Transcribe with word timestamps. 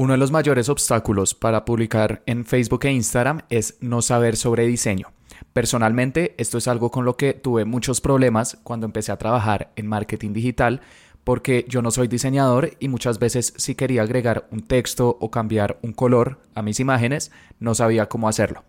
Uno 0.00 0.14
de 0.14 0.18
los 0.18 0.30
mayores 0.30 0.70
obstáculos 0.70 1.34
para 1.34 1.66
publicar 1.66 2.22
en 2.24 2.46
Facebook 2.46 2.86
e 2.86 2.90
Instagram 2.90 3.42
es 3.50 3.76
no 3.82 4.00
saber 4.00 4.38
sobre 4.38 4.66
diseño. 4.66 5.12
Personalmente, 5.52 6.34
esto 6.38 6.56
es 6.56 6.68
algo 6.68 6.90
con 6.90 7.04
lo 7.04 7.18
que 7.18 7.34
tuve 7.34 7.66
muchos 7.66 8.00
problemas 8.00 8.56
cuando 8.62 8.86
empecé 8.86 9.12
a 9.12 9.18
trabajar 9.18 9.72
en 9.76 9.86
marketing 9.86 10.32
digital 10.32 10.80
porque 11.22 11.66
yo 11.68 11.82
no 11.82 11.90
soy 11.90 12.08
diseñador 12.08 12.78
y 12.80 12.88
muchas 12.88 13.18
veces 13.18 13.52
si 13.58 13.74
quería 13.74 14.00
agregar 14.00 14.48
un 14.50 14.62
texto 14.62 15.18
o 15.20 15.30
cambiar 15.30 15.78
un 15.82 15.92
color 15.92 16.40
a 16.54 16.62
mis 16.62 16.80
imágenes, 16.80 17.30
no 17.58 17.74
sabía 17.74 18.08
cómo 18.08 18.26
hacerlo. 18.26 18.64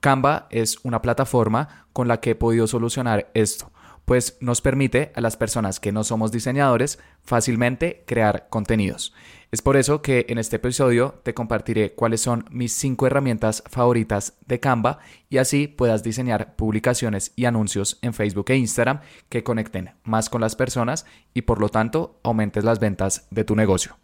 Canva 0.00 0.46
es 0.48 0.78
una 0.82 1.02
plataforma 1.02 1.88
con 1.92 2.08
la 2.08 2.20
que 2.20 2.30
he 2.30 2.34
podido 2.34 2.66
solucionar 2.66 3.30
esto 3.34 3.70
pues 4.10 4.38
nos 4.40 4.60
permite 4.60 5.12
a 5.14 5.20
las 5.20 5.36
personas 5.36 5.78
que 5.78 5.92
no 5.92 6.02
somos 6.02 6.32
diseñadores 6.32 6.98
fácilmente 7.22 8.02
crear 8.08 8.48
contenidos. 8.50 9.14
Es 9.52 9.62
por 9.62 9.76
eso 9.76 10.00
que 10.00 10.26
en 10.28 10.38
este 10.38 10.56
episodio 10.56 11.20
te 11.24 11.34
compartiré 11.34 11.92
cuáles 11.94 12.20
son 12.20 12.44
mis 12.50 12.72
cinco 12.72 13.08
herramientas 13.08 13.64
favoritas 13.68 14.34
de 14.46 14.60
Canva 14.60 15.00
y 15.28 15.38
así 15.38 15.66
puedas 15.66 16.04
diseñar 16.04 16.54
publicaciones 16.54 17.32
y 17.34 17.46
anuncios 17.46 17.98
en 18.02 18.14
Facebook 18.14 18.46
e 18.50 18.56
Instagram 18.56 19.00
que 19.28 19.42
conecten 19.42 19.90
más 20.04 20.30
con 20.30 20.40
las 20.40 20.54
personas 20.54 21.04
y 21.34 21.42
por 21.42 21.60
lo 21.60 21.68
tanto 21.68 22.20
aumentes 22.22 22.62
las 22.62 22.78
ventas 22.78 23.26
de 23.30 23.42
tu 23.42 23.56
negocio. 23.56 23.96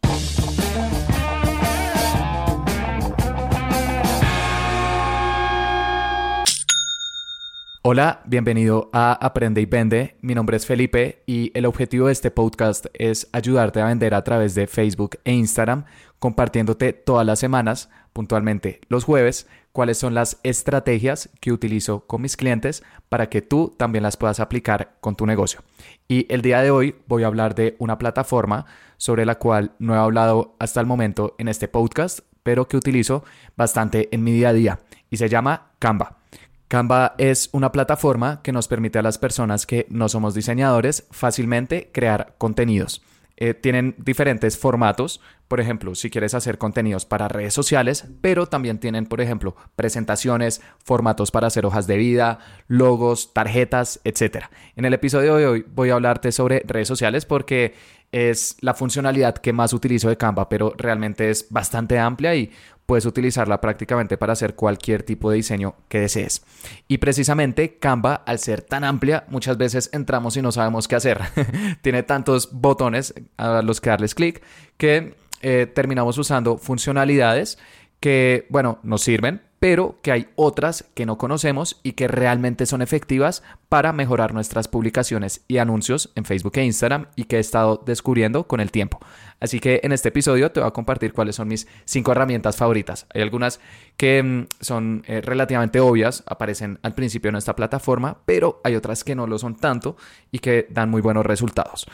Hola, 7.88 8.20
bienvenido 8.24 8.90
a 8.92 9.12
Aprende 9.12 9.60
y 9.60 9.64
Vende. 9.64 10.16
Mi 10.20 10.34
nombre 10.34 10.56
es 10.56 10.66
Felipe 10.66 11.22
y 11.24 11.52
el 11.54 11.66
objetivo 11.66 12.08
de 12.08 12.14
este 12.14 12.32
podcast 12.32 12.86
es 12.94 13.28
ayudarte 13.30 13.80
a 13.80 13.86
vender 13.86 14.12
a 14.12 14.24
través 14.24 14.56
de 14.56 14.66
Facebook 14.66 15.20
e 15.22 15.32
Instagram, 15.32 15.84
compartiéndote 16.18 16.92
todas 16.94 17.24
las 17.24 17.38
semanas, 17.38 17.88
puntualmente 18.12 18.80
los 18.88 19.04
jueves, 19.04 19.46
cuáles 19.70 19.98
son 19.98 20.14
las 20.14 20.40
estrategias 20.42 21.30
que 21.38 21.52
utilizo 21.52 22.00
con 22.08 22.22
mis 22.22 22.36
clientes 22.36 22.82
para 23.08 23.28
que 23.28 23.40
tú 23.40 23.72
también 23.76 24.02
las 24.02 24.16
puedas 24.16 24.40
aplicar 24.40 24.96
con 25.00 25.14
tu 25.14 25.24
negocio. 25.24 25.60
Y 26.08 26.26
el 26.28 26.42
día 26.42 26.62
de 26.62 26.72
hoy 26.72 26.96
voy 27.06 27.22
a 27.22 27.28
hablar 27.28 27.54
de 27.54 27.76
una 27.78 27.98
plataforma 27.98 28.66
sobre 28.96 29.24
la 29.24 29.36
cual 29.36 29.76
no 29.78 29.94
he 29.94 29.98
hablado 29.98 30.56
hasta 30.58 30.80
el 30.80 30.86
momento 30.88 31.36
en 31.38 31.46
este 31.46 31.68
podcast, 31.68 32.18
pero 32.42 32.66
que 32.66 32.78
utilizo 32.78 33.22
bastante 33.56 34.08
en 34.10 34.24
mi 34.24 34.32
día 34.32 34.48
a 34.48 34.54
día 34.54 34.80
y 35.08 35.18
se 35.18 35.28
llama 35.28 35.70
Canva. 35.78 36.25
Canva 36.68 37.14
es 37.18 37.48
una 37.52 37.70
plataforma 37.70 38.42
que 38.42 38.52
nos 38.52 38.66
permite 38.66 38.98
a 38.98 39.02
las 39.02 39.18
personas 39.18 39.66
que 39.66 39.86
no 39.88 40.08
somos 40.08 40.34
diseñadores 40.34 41.06
fácilmente 41.10 41.90
crear 41.92 42.34
contenidos. 42.38 43.02
Eh, 43.38 43.52
tienen 43.52 43.94
diferentes 43.98 44.56
formatos, 44.56 45.20
por 45.46 45.60
ejemplo, 45.60 45.94
si 45.94 46.08
quieres 46.08 46.32
hacer 46.32 46.56
contenidos 46.56 47.04
para 47.04 47.28
redes 47.28 47.52
sociales, 47.52 48.06
pero 48.22 48.46
también 48.46 48.78
tienen, 48.78 49.04
por 49.04 49.20
ejemplo, 49.20 49.54
presentaciones, 49.76 50.62
formatos 50.82 51.30
para 51.30 51.46
hacer 51.46 51.66
hojas 51.66 51.86
de 51.86 51.98
vida, 51.98 52.38
logos, 52.66 53.34
tarjetas, 53.34 54.00
etc. 54.04 54.46
En 54.74 54.86
el 54.86 54.94
episodio 54.94 55.36
de 55.36 55.46
hoy 55.46 55.66
voy 55.68 55.90
a 55.90 55.94
hablarte 55.94 56.32
sobre 56.32 56.62
redes 56.66 56.88
sociales 56.88 57.26
porque 57.26 57.74
es 58.10 58.56
la 58.60 58.72
funcionalidad 58.72 59.36
que 59.36 59.52
más 59.52 59.74
utilizo 59.74 60.08
de 60.08 60.16
Canva, 60.16 60.48
pero 60.48 60.72
realmente 60.78 61.28
es 61.28 61.46
bastante 61.50 61.98
amplia 61.98 62.34
y 62.34 62.50
puedes 62.86 63.04
utilizarla 63.04 63.60
prácticamente 63.60 64.16
para 64.16 64.32
hacer 64.32 64.54
cualquier 64.54 65.02
tipo 65.02 65.30
de 65.30 65.36
diseño 65.36 65.74
que 65.88 66.00
desees. 66.00 66.42
Y 66.88 66.98
precisamente 66.98 67.78
Canva, 67.78 68.14
al 68.14 68.38
ser 68.38 68.62
tan 68.62 68.84
amplia, 68.84 69.24
muchas 69.28 69.58
veces 69.58 69.90
entramos 69.92 70.36
y 70.36 70.42
no 70.42 70.52
sabemos 70.52 70.88
qué 70.88 70.96
hacer. 70.96 71.20
Tiene 71.82 72.04
tantos 72.04 72.50
botones 72.52 73.14
a 73.36 73.62
los 73.62 73.80
que 73.80 73.90
darles 73.90 74.14
clic 74.14 74.42
que 74.76 75.16
eh, 75.42 75.66
terminamos 75.74 76.16
usando 76.18 76.56
funcionalidades 76.56 77.58
que, 78.00 78.46
bueno, 78.50 78.78
nos 78.82 79.02
sirven, 79.02 79.42
pero 79.58 79.98
que 80.02 80.12
hay 80.12 80.28
otras 80.36 80.84
que 80.94 81.06
no 81.06 81.18
conocemos 81.18 81.80
y 81.82 81.92
que 81.92 82.08
realmente 82.08 82.66
son 82.66 82.82
efectivas 82.82 83.42
para 83.68 83.92
mejorar 83.92 84.34
nuestras 84.34 84.68
publicaciones 84.68 85.42
y 85.48 85.58
anuncios 85.58 86.12
en 86.14 86.24
Facebook 86.24 86.52
e 86.56 86.64
Instagram 86.64 87.06
y 87.16 87.24
que 87.24 87.36
he 87.36 87.40
estado 87.40 87.82
descubriendo 87.84 88.46
con 88.46 88.60
el 88.60 88.70
tiempo. 88.70 89.00
Así 89.40 89.60
que 89.60 89.80
en 89.82 89.92
este 89.92 90.08
episodio 90.08 90.50
te 90.50 90.60
voy 90.60 90.68
a 90.68 90.72
compartir 90.72 91.12
cuáles 91.12 91.36
son 91.36 91.48
mis 91.48 91.66
cinco 91.84 92.12
herramientas 92.12 92.56
favoritas. 92.56 93.06
Hay 93.14 93.22
algunas 93.22 93.60
que 93.96 94.22
mm, 94.22 94.46
son 94.60 95.02
eh, 95.06 95.20
relativamente 95.20 95.80
obvias, 95.80 96.22
aparecen 96.26 96.78
al 96.82 96.94
principio 96.94 97.28
en 97.28 97.36
esta 97.36 97.56
plataforma, 97.56 98.18
pero 98.24 98.60
hay 98.64 98.76
otras 98.76 99.04
que 99.04 99.14
no 99.14 99.26
lo 99.26 99.38
son 99.38 99.56
tanto 99.56 99.96
y 100.30 100.38
que 100.38 100.66
dan 100.70 100.90
muy 100.90 101.02
buenos 101.02 101.26
resultados. 101.26 101.86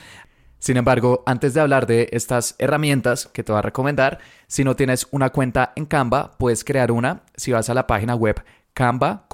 Sin 0.62 0.76
embargo, 0.76 1.24
antes 1.26 1.54
de 1.54 1.60
hablar 1.60 1.88
de 1.88 2.08
estas 2.12 2.54
herramientas 2.60 3.26
que 3.26 3.42
te 3.42 3.50
voy 3.50 3.58
a 3.58 3.62
recomendar, 3.62 4.20
si 4.46 4.62
no 4.62 4.76
tienes 4.76 5.08
una 5.10 5.30
cuenta 5.30 5.72
en 5.74 5.86
Canva, 5.86 6.38
puedes 6.38 6.62
crear 6.62 6.92
una 6.92 7.24
si 7.36 7.50
vas 7.50 7.68
a 7.68 7.74
la 7.74 7.88
página 7.88 8.14
web 8.14 8.44
canva.com. 8.72 9.24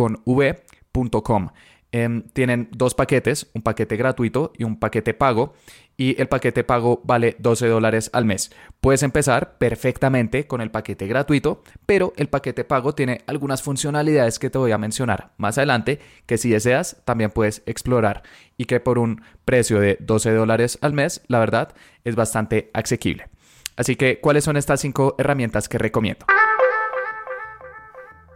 Em, 1.93 2.23
tienen 2.33 2.71
dos 2.73 2.95
paquetes, 2.95 3.51
un 3.53 3.61
paquete 3.61 3.99
gratuito 3.99 4.55
y 4.57 4.65
un 4.65 4.79
paquete 4.79 5.13
pago 5.13 5.53
y 5.99 6.19
el 6.19 6.29
paquete 6.29 6.65
pago 6.65 7.03
vale 7.05 7.37
12 7.41 7.67
dólares 7.67 8.09
al 8.15 8.25
mes. 8.25 8.53
Puedes 8.81 9.03
empezar 9.03 9.59
perfectamente 9.59 10.47
con 10.47 10.61
el 10.61 10.71
paquete 10.71 11.09
gratuito, 11.09 11.65
pero 11.85 12.15
el 12.17 12.29
paquete 12.29 12.65
pago 12.65 12.95
tiene 12.95 13.23
algunas 13.27 13.63
funcionalidades 13.63 14.39
que 14.39 14.49
te 14.49 14.59
voy 14.59 14.71
a 14.71 14.79
mencionar 14.79 15.33
más 15.37 15.59
adelante 15.59 15.99
que 16.25 16.39
si 16.39 16.51
deseas 16.51 17.03
también 17.05 17.33
puedes 17.33 17.63
explorar 17.67 18.23
y 18.57 18.67
que 18.67 18.79
por 18.79 18.99
un 18.99 19.23
precio 19.45 19.81
de 19.81 19.99
12 20.01 20.33
dólares 20.33 20.79
al 20.81 20.93
mes, 20.93 21.21
la 21.27 21.41
verdad, 21.41 21.75
es 22.05 22.15
bastante 22.15 22.71
asequible. 22.73 23.29
Así 23.77 23.97
que, 23.97 24.21
¿cuáles 24.21 24.45
son 24.45 24.57
estas 24.57 24.81
cinco 24.81 25.17
herramientas 25.19 25.69
que 25.69 25.79
recomiendo? 25.79 26.27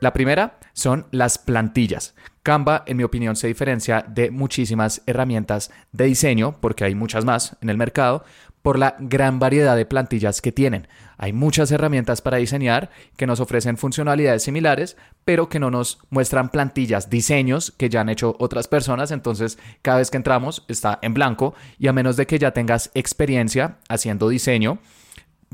La 0.03 0.13
primera 0.13 0.59
son 0.73 1.07
las 1.13 1.39
plantillas. 1.39 2.17
Canva, 2.43 2.83
en 2.89 2.97
mi 2.97 3.05
opinión, 3.05 3.37
se 3.37 3.47
diferencia 3.47 4.05
de 4.09 4.33
muchísimas 4.33 5.01
herramientas 5.07 5.71
de 5.93 6.07
diseño, 6.07 6.57
porque 6.61 6.83
hay 6.83 6.97
muchas 6.97 7.25
más 7.25 7.57
en 7.61 7.71
el 7.71 7.77
mercado, 7.77 8.25
por 8.63 8.81
la 8.81 8.97
gran 8.99 9.39
variedad 9.39 9.77
de 9.77 9.87
plantillas 9.87 10.41
que 10.41 10.51
tienen. 10.51 10.89
Hay 11.19 11.33
muchas 11.33 11.71
herramientas 11.71 12.21
para 12.21 12.39
diseñar 12.39 12.91
que 13.17 13.29
nos 13.29 13.39
ofrecen 13.39 13.77
funcionalidades 13.77 14.43
similares, 14.43 14.97
pero 15.25 15.49
que 15.49 15.61
no 15.61 15.71
nos 15.71 16.01
muestran 16.11 16.49
plantillas, 16.49 17.09
diseños 17.09 17.71
que 17.71 17.89
ya 17.89 18.01
han 18.01 18.09
hecho 18.09 18.35
otras 18.41 18.67
personas. 18.67 19.13
Entonces, 19.13 19.57
cada 19.83 19.99
vez 19.99 20.11
que 20.11 20.17
entramos 20.17 20.65
está 20.67 20.99
en 21.03 21.15
blanco 21.15 21.55
y 21.79 21.87
a 21.87 21.93
menos 21.93 22.17
de 22.17 22.27
que 22.27 22.41
ya 22.41 22.51
tengas 22.51 22.91
experiencia 22.95 23.77
haciendo 23.89 24.29
diseño, 24.29 24.81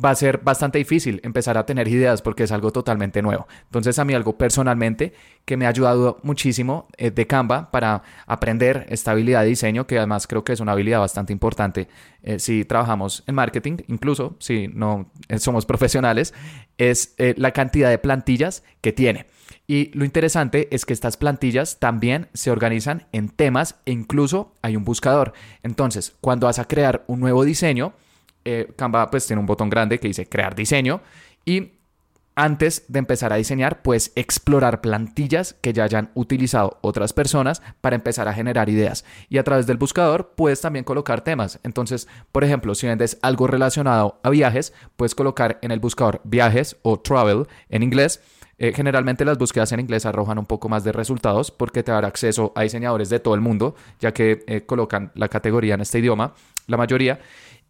va 0.02 0.10
a 0.10 0.14
ser 0.14 0.38
bastante 0.38 0.78
difícil 0.78 1.20
empezar 1.24 1.58
a 1.58 1.66
tener 1.66 1.88
ideas 1.88 2.22
porque 2.22 2.44
es 2.44 2.52
algo 2.52 2.70
totalmente 2.72 3.22
nuevo. 3.22 3.46
Entonces 3.64 3.98
a 3.98 4.04
mí 4.04 4.14
algo 4.14 4.36
personalmente 4.36 5.12
que 5.44 5.56
me 5.56 5.66
ha 5.66 5.70
ayudado 5.70 6.18
muchísimo 6.22 6.88
eh, 6.96 7.10
de 7.10 7.26
Canva 7.26 7.70
para 7.70 8.02
aprender 8.26 8.86
esta 8.88 9.12
habilidad 9.12 9.42
de 9.42 9.48
diseño, 9.48 9.86
que 9.86 9.98
además 9.98 10.26
creo 10.26 10.44
que 10.44 10.52
es 10.52 10.60
una 10.60 10.72
habilidad 10.72 11.00
bastante 11.00 11.32
importante 11.32 11.88
eh, 12.22 12.38
si 12.38 12.64
trabajamos 12.64 13.24
en 13.26 13.34
marketing, 13.34 13.78
incluso 13.88 14.36
si 14.38 14.68
no 14.68 15.10
eh, 15.28 15.38
somos 15.38 15.66
profesionales, 15.66 16.34
es 16.76 17.16
la 17.18 17.50
cantidad 17.50 17.90
de 17.90 17.98
plantillas 17.98 18.62
que 18.80 18.92
tiene. 18.92 19.26
Y 19.66 19.90
lo 19.98 20.04
interesante 20.04 20.68
es 20.70 20.86
que 20.86 20.92
estas 20.92 21.16
plantillas 21.16 21.78
también 21.80 22.28
se 22.34 22.50
organizan 22.50 23.06
en 23.12 23.28
temas 23.28 23.76
e 23.84 23.92
incluso 23.92 24.54
hay 24.62 24.76
un 24.76 24.84
buscador. 24.84 25.32
Entonces, 25.62 26.14
cuando 26.20 26.46
vas 26.46 26.58
a 26.58 26.66
crear 26.66 27.04
un 27.08 27.18
nuevo 27.18 27.44
diseño, 27.44 27.94
eh, 28.48 28.72
Canva 28.76 29.10
pues 29.10 29.26
tiene 29.26 29.40
un 29.40 29.46
botón 29.46 29.68
grande 29.68 29.98
que 29.98 30.08
dice 30.08 30.26
crear 30.26 30.54
diseño 30.54 31.00
y 31.44 31.72
antes 32.40 32.84
de 32.86 33.00
empezar 33.00 33.32
a 33.32 33.36
diseñar, 33.36 33.82
puedes 33.82 34.12
explorar 34.14 34.80
plantillas 34.80 35.54
que 35.54 35.72
ya 35.72 35.82
hayan 35.82 36.12
utilizado 36.14 36.78
otras 36.82 37.12
personas 37.12 37.62
para 37.80 37.96
empezar 37.96 38.28
a 38.28 38.32
generar 38.32 38.68
ideas. 38.68 39.04
Y 39.28 39.38
a 39.38 39.42
través 39.42 39.66
del 39.66 39.76
buscador 39.76 40.34
puedes 40.36 40.60
también 40.60 40.84
colocar 40.84 41.22
temas. 41.22 41.58
Entonces, 41.64 42.06
por 42.30 42.44
ejemplo, 42.44 42.76
si 42.76 42.86
vendes 42.86 43.18
algo 43.22 43.48
relacionado 43.48 44.20
a 44.22 44.30
viajes, 44.30 44.72
puedes 44.94 45.16
colocar 45.16 45.58
en 45.62 45.72
el 45.72 45.80
buscador 45.80 46.20
viajes 46.22 46.76
o 46.82 47.00
travel 47.00 47.48
en 47.70 47.82
inglés. 47.82 48.20
Eh, 48.56 48.72
generalmente 48.72 49.24
las 49.24 49.36
búsquedas 49.36 49.72
en 49.72 49.80
inglés 49.80 50.06
arrojan 50.06 50.38
un 50.38 50.46
poco 50.46 50.68
más 50.68 50.84
de 50.84 50.92
resultados 50.92 51.50
porque 51.50 51.82
te 51.82 51.90
dará 51.90 52.06
acceso 52.06 52.52
a 52.54 52.62
diseñadores 52.62 53.08
de 53.08 53.18
todo 53.18 53.34
el 53.34 53.40
mundo, 53.40 53.74
ya 53.98 54.12
que 54.12 54.44
eh, 54.46 54.60
colocan 54.64 55.10
la 55.16 55.26
categoría 55.26 55.74
en 55.74 55.80
este 55.80 55.98
idioma, 55.98 56.34
la 56.68 56.76
mayoría. 56.76 57.18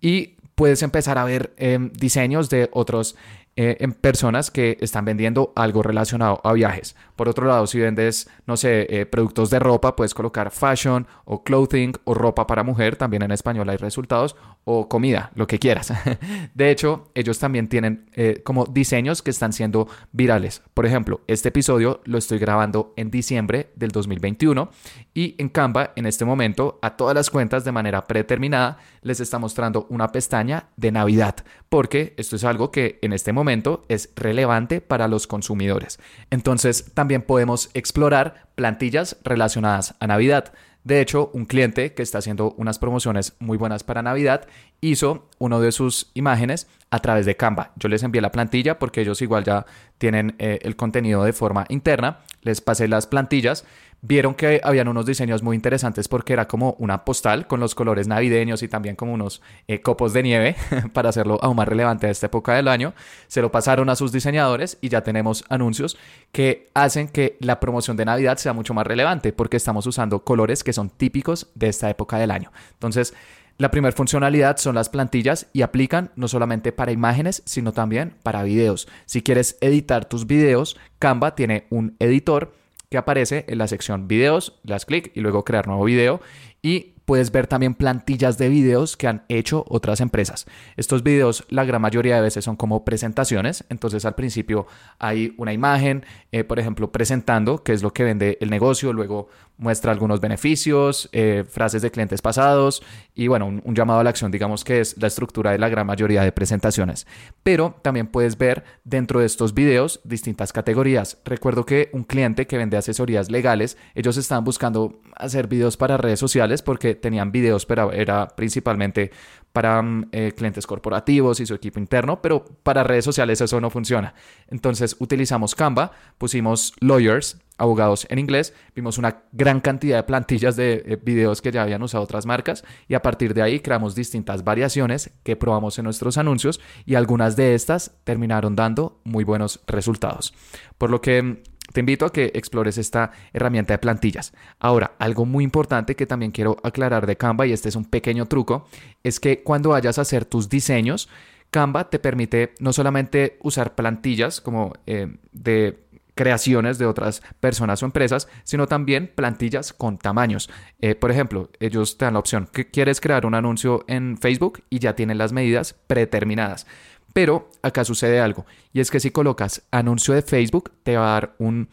Y 0.00 0.36
puedes 0.58 0.82
empezar 0.82 1.18
a 1.18 1.24
ver 1.24 1.54
em, 1.56 1.92
diseños 1.92 2.50
de 2.50 2.68
otros 2.72 3.14
eh, 3.60 3.76
em, 3.80 3.90
personas 3.90 4.52
que 4.52 4.78
están 4.80 5.04
vendiendo 5.04 5.52
algo 5.56 5.82
relacionado 5.82 6.40
a 6.44 6.52
viajes. 6.52 6.94
Por 7.16 7.28
otro 7.28 7.44
lado, 7.44 7.66
si 7.66 7.80
vendes, 7.80 8.30
no 8.46 8.56
sé, 8.56 8.86
eh, 8.88 9.04
productos 9.04 9.50
de 9.50 9.58
ropa, 9.58 9.96
puedes 9.96 10.14
colocar 10.14 10.52
fashion 10.52 11.08
o 11.24 11.42
clothing 11.42 11.92
o 12.04 12.14
ropa 12.14 12.46
para 12.46 12.62
mujer, 12.62 12.94
también 12.94 13.24
en 13.24 13.32
español 13.32 13.68
hay 13.68 13.76
resultados, 13.76 14.36
o 14.62 14.88
comida, 14.88 15.32
lo 15.34 15.48
que 15.48 15.58
quieras. 15.58 15.92
De 16.54 16.70
hecho, 16.70 17.10
ellos 17.16 17.40
también 17.40 17.68
tienen 17.68 18.08
eh, 18.14 18.42
como 18.44 18.64
diseños 18.64 19.22
que 19.22 19.30
están 19.30 19.52
siendo 19.52 19.88
virales. 20.12 20.62
Por 20.72 20.86
ejemplo, 20.86 21.22
este 21.26 21.48
episodio 21.48 22.00
lo 22.04 22.18
estoy 22.18 22.38
grabando 22.38 22.94
en 22.96 23.10
diciembre 23.10 23.72
del 23.74 23.90
2021 23.90 24.70
y 25.14 25.34
en 25.38 25.48
Canva 25.48 25.94
en 25.96 26.06
este 26.06 26.24
momento 26.24 26.78
a 26.80 26.96
todas 26.96 27.16
las 27.16 27.28
cuentas 27.28 27.64
de 27.64 27.72
manera 27.72 28.04
predeterminada 28.04 28.78
les 29.02 29.18
está 29.18 29.40
mostrando 29.40 29.88
una 29.90 30.12
pestaña 30.12 30.68
de 30.76 30.92
Navidad, 30.92 31.34
porque 31.68 32.14
esto 32.18 32.36
es 32.36 32.44
algo 32.44 32.70
que 32.70 33.00
en 33.02 33.12
este 33.12 33.32
momento 33.32 33.47
es 33.88 34.10
relevante 34.16 34.80
para 34.80 35.08
los 35.08 35.26
consumidores. 35.26 35.98
Entonces, 36.30 36.92
también 36.94 37.22
podemos 37.22 37.70
explorar 37.74 38.48
plantillas 38.54 39.16
relacionadas 39.24 39.94
a 40.00 40.06
Navidad. 40.06 40.52
De 40.84 41.00
hecho, 41.00 41.30
un 41.34 41.44
cliente 41.44 41.92
que 41.92 42.02
está 42.02 42.18
haciendo 42.18 42.54
unas 42.56 42.78
promociones 42.78 43.34
muy 43.40 43.58
buenas 43.58 43.84
para 43.84 44.02
Navidad 44.02 44.46
hizo 44.80 45.28
uno 45.38 45.60
de 45.60 45.72
sus 45.72 46.10
imágenes 46.14 46.66
a 46.90 47.00
través 47.00 47.26
de 47.26 47.36
Canva. 47.36 47.72
Yo 47.76 47.88
les 47.88 48.02
envié 48.02 48.22
la 48.22 48.32
plantilla 48.32 48.78
porque 48.78 49.02
ellos 49.02 49.20
igual 49.20 49.44
ya 49.44 49.66
tienen 49.98 50.34
eh, 50.38 50.60
el 50.62 50.76
contenido 50.76 51.24
de 51.24 51.32
forma 51.32 51.66
interna. 51.68 52.20
Les 52.42 52.60
pasé 52.60 52.88
las 52.88 53.06
plantillas 53.06 53.64
vieron 54.00 54.34
que 54.34 54.60
habían 54.62 54.88
unos 54.88 55.06
diseños 55.06 55.42
muy 55.42 55.56
interesantes 55.56 56.08
porque 56.08 56.32
era 56.32 56.46
como 56.46 56.76
una 56.78 57.04
postal 57.04 57.46
con 57.46 57.60
los 57.60 57.74
colores 57.74 58.06
navideños 58.06 58.62
y 58.62 58.68
también 58.68 58.96
como 58.96 59.12
unos 59.12 59.42
eh, 59.66 59.80
copos 59.80 60.12
de 60.12 60.22
nieve 60.22 60.56
para 60.92 61.08
hacerlo 61.08 61.38
aún 61.42 61.56
más 61.56 61.68
relevante 61.68 62.06
a 62.06 62.10
esta 62.10 62.26
época 62.26 62.54
del 62.54 62.68
año. 62.68 62.94
Se 63.26 63.42
lo 63.42 63.50
pasaron 63.50 63.88
a 63.90 63.96
sus 63.96 64.12
diseñadores 64.12 64.78
y 64.80 64.88
ya 64.88 65.02
tenemos 65.02 65.44
anuncios 65.48 65.98
que 66.32 66.68
hacen 66.74 67.08
que 67.08 67.36
la 67.40 67.60
promoción 67.60 67.96
de 67.96 68.04
Navidad 68.04 68.38
sea 68.38 68.52
mucho 68.52 68.74
más 68.74 68.86
relevante 68.86 69.32
porque 69.32 69.56
estamos 69.56 69.86
usando 69.86 70.24
colores 70.24 70.62
que 70.62 70.72
son 70.72 70.90
típicos 70.90 71.48
de 71.54 71.68
esta 71.68 71.90
época 71.90 72.18
del 72.18 72.30
año. 72.30 72.52
Entonces, 72.74 73.14
la 73.58 73.72
primera 73.72 73.90
funcionalidad 73.90 74.58
son 74.58 74.76
las 74.76 74.88
plantillas 74.88 75.48
y 75.52 75.62
aplican 75.62 76.12
no 76.14 76.28
solamente 76.28 76.70
para 76.70 76.92
imágenes, 76.92 77.42
sino 77.44 77.72
también 77.72 78.14
para 78.22 78.44
videos. 78.44 78.86
Si 79.04 79.20
quieres 79.20 79.58
editar 79.60 80.04
tus 80.04 80.28
videos, 80.28 80.76
Canva 81.00 81.34
tiene 81.34 81.66
un 81.68 81.96
editor 81.98 82.52
que 82.90 82.98
aparece 82.98 83.44
en 83.48 83.58
la 83.58 83.68
sección 83.68 84.08
videos, 84.08 84.58
las 84.64 84.86
clic 84.86 85.10
y 85.14 85.20
luego 85.20 85.44
crear 85.44 85.66
nuevo 85.66 85.84
video 85.84 86.20
y 86.62 86.94
puedes 87.04 87.32
ver 87.32 87.46
también 87.46 87.74
plantillas 87.74 88.36
de 88.36 88.50
videos 88.50 88.98
que 88.98 89.08
han 89.08 89.24
hecho 89.28 89.64
otras 89.68 90.02
empresas. 90.02 90.44
Estos 90.76 91.02
videos 91.02 91.46
la 91.48 91.64
gran 91.64 91.80
mayoría 91.80 92.16
de 92.16 92.20
veces 92.20 92.44
son 92.44 92.56
como 92.56 92.84
presentaciones, 92.84 93.64
entonces 93.70 94.04
al 94.04 94.14
principio 94.14 94.66
hay 94.98 95.34
una 95.38 95.54
imagen, 95.54 96.04
eh, 96.32 96.44
por 96.44 96.58
ejemplo, 96.58 96.92
presentando 96.92 97.62
qué 97.62 97.72
es 97.72 97.82
lo 97.82 97.94
que 97.94 98.04
vende 98.04 98.36
el 98.42 98.50
negocio, 98.50 98.92
luego 98.92 99.28
muestra 99.58 99.92
algunos 99.92 100.20
beneficios, 100.20 101.08
eh, 101.12 101.44
frases 101.48 101.82
de 101.82 101.90
clientes 101.90 102.22
pasados 102.22 102.82
y 103.14 103.26
bueno, 103.26 103.46
un, 103.46 103.74
llamado 103.74 104.00
a 104.00 104.04
la 104.04 104.10
acción, 104.10 104.30
digamos 104.30 104.64
que 104.64 104.80
es 104.80 104.96
la 104.98 105.08
estructura 105.08 105.50
de 105.50 105.58
la 105.58 105.68
gran 105.68 105.86
mayoría 105.86 106.22
de 106.22 106.32
presentaciones. 106.32 107.06
Pero 107.42 107.76
también 107.82 108.06
puedes 108.06 108.38
ver 108.38 108.64
dentro 108.84 109.20
de 109.20 109.26
estos 109.26 109.54
videos 109.54 110.00
distintas 110.04 110.52
categorías. 110.52 111.18
Recuerdo 111.24 111.66
que 111.66 111.90
un 111.92 112.04
cliente 112.04 112.46
que 112.46 112.56
vende 112.56 112.76
asesorías 112.76 113.30
legales, 113.30 113.76
ellos 113.94 114.16
estaban 114.16 114.44
buscando 114.44 115.00
hacer 115.16 115.48
videos 115.48 115.76
para 115.76 115.96
redes 115.96 116.20
sociales 116.20 116.62
porque 116.62 116.94
tenían 116.94 117.32
videos, 117.32 117.66
pero 117.66 117.92
era 117.92 118.28
principalmente 118.28 119.10
para 119.52 119.82
mm, 119.82 120.08
eh, 120.12 120.32
clientes 120.36 120.66
corporativos 120.66 121.40
y 121.40 121.46
su 121.46 121.54
equipo 121.54 121.80
interno, 121.80 122.22
pero 122.22 122.44
para 122.62 122.84
redes 122.84 123.04
sociales 123.04 123.40
eso 123.40 123.60
no 123.60 123.70
funciona. 123.70 124.14
Entonces 124.48 124.94
utilizamos 125.00 125.54
Canva, 125.54 125.90
pusimos 126.18 126.74
lawyers, 126.80 127.38
abogados 127.58 128.06
en 128.08 128.18
inglés, 128.18 128.54
vimos 128.74 128.98
una 128.98 129.24
gran 129.32 129.60
cantidad 129.60 129.98
de 129.98 130.02
plantillas 130.04 130.56
de 130.56 130.82
eh, 130.86 130.98
videos 131.02 131.42
que 131.42 131.52
ya 131.52 131.62
habían 131.62 131.82
usado 131.82 132.04
otras 132.04 132.24
marcas 132.24 132.64
y 132.88 132.94
a 132.94 133.02
partir 133.02 133.34
de 133.34 133.42
ahí 133.42 133.60
creamos 133.60 133.94
distintas 133.94 134.44
variaciones 134.44 135.10
que 135.24 135.36
probamos 135.36 135.78
en 135.78 135.84
nuestros 135.84 136.16
anuncios 136.18 136.60
y 136.86 136.94
algunas 136.94 137.36
de 137.36 137.54
estas 137.54 137.92
terminaron 138.04 138.56
dando 138.56 139.00
muy 139.04 139.24
buenos 139.24 139.60
resultados. 139.66 140.32
Por 140.78 140.90
lo 140.90 141.00
que 141.00 141.22
mm, 141.22 141.36
te 141.72 141.80
invito 141.80 142.06
a 142.06 142.12
que 142.12 142.32
explores 142.34 142.78
esta 142.78 143.10
herramienta 143.32 143.74
de 143.74 143.78
plantillas. 143.78 144.32
Ahora, 144.58 144.92
algo 144.98 145.26
muy 145.26 145.44
importante 145.44 145.96
que 145.96 146.06
también 146.06 146.32
quiero 146.32 146.56
aclarar 146.62 147.06
de 147.06 147.16
Canva, 147.16 147.46
y 147.46 147.52
este 147.52 147.68
es 147.68 147.76
un 147.76 147.84
pequeño 147.84 148.26
truco, 148.26 148.66
es 149.02 149.20
que 149.20 149.42
cuando 149.42 149.70
vayas 149.70 149.98
a 149.98 150.02
hacer 150.02 150.24
tus 150.24 150.48
diseños, 150.48 151.08
Canva 151.50 151.88
te 151.88 151.98
permite 151.98 152.54
no 152.60 152.72
solamente 152.72 153.38
usar 153.42 153.74
plantillas 153.74 154.40
como 154.40 154.74
eh, 154.86 155.16
de 155.32 155.87
creaciones 156.18 156.78
de 156.78 156.86
otras 156.86 157.22
personas 157.38 157.80
o 157.80 157.86
empresas, 157.86 158.26
sino 158.42 158.66
también 158.66 159.12
plantillas 159.14 159.72
con 159.72 159.98
tamaños. 159.98 160.50
Eh, 160.80 160.96
por 160.96 161.12
ejemplo, 161.12 161.48
ellos 161.60 161.96
te 161.96 162.06
dan 162.06 162.14
la 162.14 162.18
opción 162.18 162.48
que 162.52 162.68
quieres 162.68 163.00
crear 163.00 163.24
un 163.24 163.36
anuncio 163.36 163.84
en 163.86 164.18
Facebook 164.18 164.64
y 164.68 164.80
ya 164.80 164.96
tienen 164.96 165.16
las 165.16 165.32
medidas 165.32 165.76
predeterminadas. 165.86 166.66
Pero 167.12 167.50
acá 167.62 167.84
sucede 167.84 168.20
algo, 168.20 168.46
y 168.72 168.80
es 168.80 168.90
que 168.90 168.98
si 168.98 169.12
colocas 169.12 169.62
anuncio 169.70 170.12
de 170.12 170.22
Facebook, 170.22 170.72
te 170.82 170.96
va 170.96 171.10
a 171.10 171.12
dar 171.12 171.36
un 171.38 171.68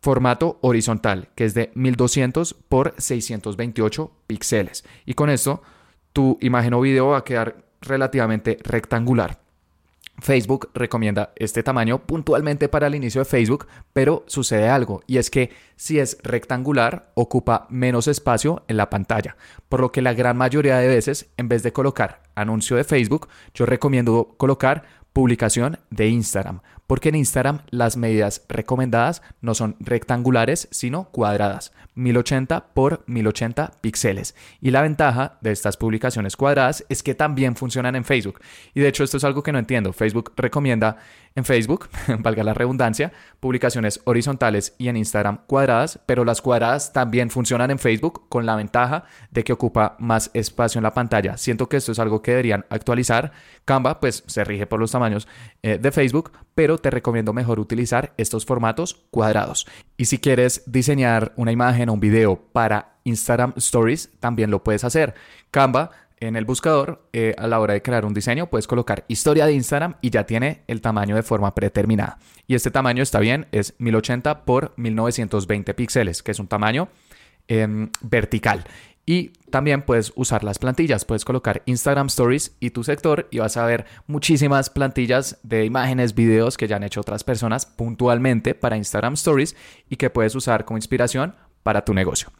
formato 0.00 0.58
horizontal, 0.60 1.28
que 1.36 1.44
es 1.44 1.54
de 1.54 1.70
1200 1.74 2.52
por 2.68 2.94
628 2.98 4.10
píxeles. 4.26 4.84
Y 5.06 5.14
con 5.14 5.30
esto, 5.30 5.62
tu 6.12 6.36
imagen 6.40 6.74
o 6.74 6.80
video 6.80 7.10
va 7.10 7.18
a 7.18 7.24
quedar 7.24 7.64
relativamente 7.80 8.58
rectangular. 8.64 9.43
Facebook 10.18 10.70
recomienda 10.74 11.32
este 11.36 11.62
tamaño 11.62 12.06
puntualmente 12.06 12.68
para 12.68 12.86
el 12.86 12.94
inicio 12.94 13.20
de 13.20 13.24
Facebook, 13.24 13.66
pero 13.92 14.24
sucede 14.26 14.68
algo 14.68 15.02
y 15.06 15.18
es 15.18 15.30
que 15.30 15.50
si 15.76 15.98
es 15.98 16.18
rectangular 16.22 17.10
ocupa 17.14 17.66
menos 17.68 18.06
espacio 18.06 18.62
en 18.68 18.76
la 18.76 18.90
pantalla, 18.90 19.36
por 19.68 19.80
lo 19.80 19.92
que 19.92 20.02
la 20.02 20.14
gran 20.14 20.36
mayoría 20.36 20.78
de 20.78 20.88
veces 20.88 21.30
en 21.36 21.48
vez 21.48 21.62
de 21.62 21.72
colocar 21.72 22.22
anuncio 22.34 22.76
de 22.76 22.84
Facebook, 22.84 23.28
yo 23.54 23.66
recomiendo 23.66 24.34
colocar 24.36 24.84
publicación 25.14 25.78
de 25.90 26.08
Instagram, 26.08 26.60
porque 26.88 27.08
en 27.08 27.14
Instagram 27.14 27.60
las 27.70 27.96
medidas 27.96 28.42
recomendadas 28.48 29.22
no 29.40 29.54
son 29.54 29.76
rectangulares, 29.78 30.68
sino 30.72 31.04
cuadradas, 31.04 31.72
1080 31.94 32.74
por 32.74 33.04
1080 33.06 33.74
píxeles. 33.80 34.34
Y 34.60 34.72
la 34.72 34.82
ventaja 34.82 35.38
de 35.40 35.52
estas 35.52 35.76
publicaciones 35.76 36.36
cuadradas 36.36 36.84
es 36.88 37.04
que 37.04 37.14
también 37.14 37.54
funcionan 37.54 37.94
en 37.94 38.04
Facebook. 38.04 38.40
Y 38.74 38.80
de 38.80 38.88
hecho 38.88 39.04
esto 39.04 39.16
es 39.16 39.24
algo 39.24 39.44
que 39.44 39.52
no 39.52 39.60
entiendo. 39.60 39.92
Facebook 39.92 40.32
recomienda 40.36 40.96
en 41.36 41.44
Facebook, 41.44 41.88
valga 42.18 42.42
la 42.42 42.54
redundancia, 42.54 43.12
publicaciones 43.38 44.00
horizontales 44.04 44.74
y 44.78 44.88
en 44.88 44.96
Instagram 44.96 45.38
cuadradas, 45.46 46.00
pero 46.06 46.24
las 46.24 46.42
cuadradas 46.42 46.92
también 46.92 47.30
funcionan 47.30 47.70
en 47.70 47.78
Facebook 47.78 48.28
con 48.28 48.46
la 48.46 48.56
ventaja 48.56 49.04
de 49.30 49.44
que 49.44 49.52
ocupa 49.52 49.96
más 50.00 50.30
espacio 50.34 50.80
en 50.80 50.84
la 50.84 50.94
pantalla. 50.94 51.36
Siento 51.36 51.68
que 51.68 51.76
esto 51.76 51.92
es 51.92 51.98
algo 52.00 52.20
que 52.20 52.32
deberían 52.32 52.66
actualizar. 52.68 53.32
Canva 53.64 54.00
pues 54.00 54.24
se 54.26 54.44
rige 54.44 54.66
por 54.66 54.80
los 54.80 54.90
tamaños 54.90 55.03
eh, 55.62 55.78
de 55.78 55.92
Facebook, 55.92 56.32
pero 56.54 56.78
te 56.78 56.90
recomiendo 56.90 57.32
mejor 57.32 57.60
utilizar 57.60 58.12
estos 58.16 58.46
formatos 58.46 59.04
cuadrados. 59.10 59.66
Y 59.96 60.06
si 60.06 60.18
quieres 60.18 60.62
diseñar 60.66 61.32
una 61.36 61.52
imagen 61.52 61.88
o 61.88 61.94
un 61.94 62.00
video 62.00 62.36
para 62.52 62.96
Instagram 63.04 63.54
Stories, 63.56 64.10
también 64.20 64.50
lo 64.50 64.64
puedes 64.64 64.84
hacer. 64.84 65.14
Canva 65.50 65.90
en 66.20 66.36
el 66.36 66.44
buscador, 66.44 67.08
eh, 67.12 67.34
a 67.36 67.46
la 67.46 67.60
hora 67.60 67.74
de 67.74 67.82
crear 67.82 68.04
un 68.04 68.14
diseño, 68.14 68.48
puedes 68.48 68.66
colocar 68.66 69.04
historia 69.08 69.46
de 69.46 69.52
Instagram 69.52 69.96
y 70.00 70.10
ya 70.10 70.24
tiene 70.24 70.62
el 70.68 70.80
tamaño 70.80 71.16
de 71.16 71.22
forma 71.22 71.54
predeterminada. 71.54 72.18
Y 72.46 72.54
este 72.54 72.70
tamaño 72.70 73.02
está 73.02 73.20
bien, 73.20 73.46
es 73.52 73.74
1080 73.78 74.44
por 74.44 74.72
1920 74.76 75.74
píxeles, 75.74 76.22
que 76.22 76.30
es 76.30 76.38
un 76.38 76.46
tamaño 76.46 76.88
em, 77.48 77.90
vertical. 78.00 78.64
Y 79.06 79.30
también 79.50 79.82
puedes 79.82 80.12
usar 80.16 80.44
las 80.44 80.58
plantillas, 80.58 81.04
puedes 81.04 81.24
colocar 81.24 81.62
Instagram 81.66 82.06
Stories 82.06 82.56
y 82.58 82.70
tu 82.70 82.84
sector 82.84 83.28
y 83.30 83.38
vas 83.38 83.56
a 83.56 83.66
ver 83.66 83.84
muchísimas 84.06 84.70
plantillas 84.70 85.38
de 85.42 85.64
imágenes, 85.64 86.14
videos 86.14 86.56
que 86.56 86.66
ya 86.66 86.76
han 86.76 86.84
hecho 86.84 87.00
otras 87.00 87.22
personas 87.22 87.66
puntualmente 87.66 88.54
para 88.54 88.76
Instagram 88.76 89.14
Stories 89.14 89.56
y 89.90 89.96
que 89.96 90.10
puedes 90.10 90.34
usar 90.34 90.64
como 90.64 90.78
inspiración 90.78 91.34
para 91.62 91.84
tu 91.84 91.92
negocio. 91.92 92.30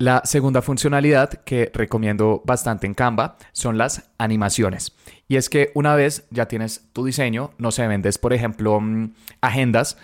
La 0.00 0.22
segunda 0.24 0.62
funcionalidad 0.62 1.28
que 1.44 1.70
recomiendo 1.74 2.42
bastante 2.46 2.86
en 2.86 2.94
Canva 2.94 3.36
son 3.52 3.76
las 3.76 4.10
animaciones. 4.16 4.96
Y 5.28 5.36
es 5.36 5.50
que 5.50 5.72
una 5.74 5.94
vez 5.94 6.26
ya 6.30 6.48
tienes 6.48 6.86
tu 6.94 7.04
diseño, 7.04 7.50
no 7.58 7.70
se 7.70 7.86
vendes, 7.86 8.16
por 8.16 8.32
ejemplo, 8.32 8.80
mm, 8.80 9.12
agendas 9.42 9.98